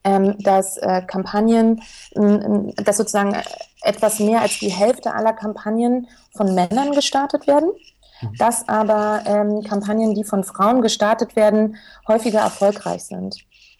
ähm, 0.04 0.36
dass 0.38 0.76
äh, 0.76 1.02
Kampagnen, 1.06 1.82
äh, 2.12 2.82
dass 2.82 2.98
sozusagen 2.98 3.34
etwas 3.82 4.20
mehr 4.20 4.42
als 4.42 4.58
die 4.58 4.70
Hälfte 4.70 5.14
aller 5.14 5.32
Kampagnen 5.32 6.08
von 6.36 6.54
Männern 6.54 6.92
gestartet 6.92 7.46
werden, 7.46 7.70
mhm. 8.20 8.36
dass 8.36 8.68
aber 8.68 9.22
ähm, 9.26 9.62
Kampagnen, 9.62 10.14
die 10.14 10.24
von 10.24 10.44
Frauen 10.44 10.82
gestartet 10.82 11.36
werden, 11.36 11.76
häufiger 12.06 12.40
erfolgreich 12.40 13.04
sind 13.04 13.36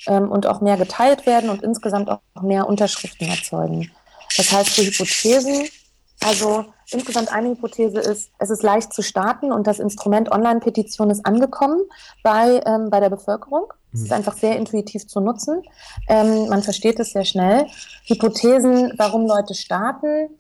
ähm, 0.07 0.31
und 0.31 0.47
auch 0.47 0.61
mehr 0.61 0.77
geteilt 0.77 1.27
werden 1.27 1.51
und 1.51 1.63
insgesamt 1.63 2.11
auch 2.11 2.21
mehr 2.43 2.69
Unterschriften 2.69 3.29
erzeugen. 3.29 3.91
Das 4.37 4.51
heißt, 4.51 4.71
für 4.71 4.83
Hypothesen, 4.83 5.69
also 6.25 6.65
insgesamt 6.91 7.33
eine 7.33 7.51
Hypothese 7.51 8.01
ist, 8.01 8.31
es 8.39 8.51
ist 8.51 8.63
leicht 8.63 8.93
zu 8.93 9.03
starten 9.03 9.53
und 9.53 9.67
das 9.67 9.79
Instrument 9.79 10.33
Online-Petition 10.33 11.11
ist 11.11 11.25
angekommen 11.27 11.83
bei, 12.23 12.63
ähm, 12.67 12.91
bei 12.91 13.01
der 13.01 13.11
Bevölkerung. 13.11 13.73
Es 13.93 14.01
ist 14.03 14.09
mhm. 14.09 14.17
einfach 14.17 14.37
sehr 14.37 14.57
intuitiv 14.57 15.07
zu 15.07 15.21
nutzen. 15.21 15.63
Ähm, 16.09 16.49
man 16.49 16.63
versteht 16.63 16.99
es 16.99 17.13
sehr 17.13 17.25
schnell. 17.25 17.67
Hypothesen, 18.07 18.95
warum 18.97 19.27
Leute 19.27 19.55
starten, 19.55 20.31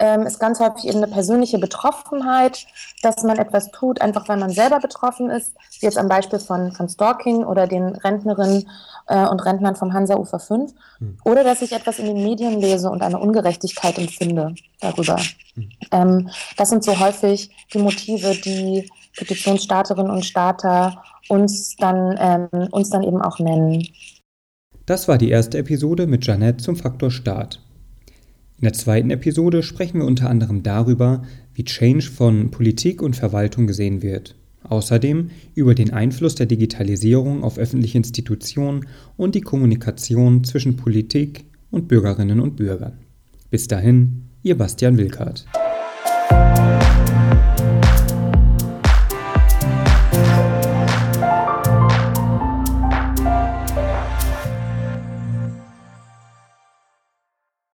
ähm, 0.00 0.22
ist 0.22 0.40
ganz 0.40 0.58
häufig 0.60 0.88
eben 0.88 0.96
eine 0.96 1.12
persönliche 1.12 1.58
Betroffenheit, 1.58 2.66
dass 3.02 3.22
man 3.22 3.38
etwas 3.38 3.70
tut, 3.70 4.00
einfach 4.00 4.28
weil 4.28 4.38
man 4.38 4.50
selber 4.50 4.80
betroffen 4.80 5.30
ist. 5.30 5.54
Wie 5.78 5.86
jetzt 5.86 5.98
am 5.98 6.08
Beispiel 6.08 6.38
von, 6.38 6.72
von 6.72 6.88
Stalking 6.88 7.44
oder 7.44 7.66
den 7.66 7.84
Rentnerinnen 7.84 8.68
äh, 9.06 9.26
und 9.26 9.44
Rentnern 9.44 9.76
vom 9.76 9.92
Hansa 9.92 10.16
Ufer 10.16 10.40
5. 10.40 10.72
Mhm. 10.98 11.18
Oder 11.24 11.44
dass 11.44 11.60
ich 11.62 11.72
etwas 11.72 11.98
in 11.98 12.06
den 12.06 12.24
Medien 12.24 12.60
lese 12.60 12.90
und 12.90 13.02
eine 13.02 13.18
Ungerechtigkeit 13.18 13.98
empfinde 13.98 14.54
darüber. 14.80 15.20
Mhm. 15.54 15.70
Ähm, 15.92 16.30
das 16.56 16.70
sind 16.70 16.82
so 16.82 16.98
häufig 16.98 17.50
die 17.74 17.78
Motive, 17.78 18.34
die 18.34 18.90
Petitionsstarterinnen 19.16 20.10
und 20.10 20.24
Starter 20.24 21.02
uns 21.28 21.76
dann, 21.76 22.16
ähm, 22.18 22.68
uns 22.70 22.88
dann 22.88 23.02
eben 23.02 23.20
auch 23.20 23.38
nennen. 23.38 23.86
Das 24.86 25.08
war 25.08 25.18
die 25.18 25.30
erste 25.30 25.58
Episode 25.58 26.06
mit 26.06 26.26
Janette 26.26 26.64
zum 26.64 26.76
Faktor 26.76 27.10
Staat. 27.10 27.60
In 28.60 28.66
der 28.66 28.74
zweiten 28.74 29.08
Episode 29.08 29.62
sprechen 29.62 30.00
wir 30.00 30.06
unter 30.06 30.28
anderem 30.28 30.62
darüber, 30.62 31.22
wie 31.54 31.64
Change 31.64 32.02
von 32.02 32.50
Politik 32.50 33.00
und 33.00 33.16
Verwaltung 33.16 33.66
gesehen 33.66 34.02
wird. 34.02 34.34
Außerdem 34.64 35.30
über 35.54 35.74
den 35.74 35.94
Einfluss 35.94 36.34
der 36.34 36.44
Digitalisierung 36.44 37.42
auf 37.42 37.56
öffentliche 37.56 37.96
Institutionen 37.96 38.84
und 39.16 39.34
die 39.34 39.40
Kommunikation 39.40 40.44
zwischen 40.44 40.76
Politik 40.76 41.46
und 41.70 41.88
Bürgerinnen 41.88 42.38
und 42.38 42.56
Bürgern. 42.56 42.98
Bis 43.48 43.66
dahin, 43.66 44.24
Ihr 44.42 44.58
Bastian 44.58 44.98
Wilkert. 44.98 45.46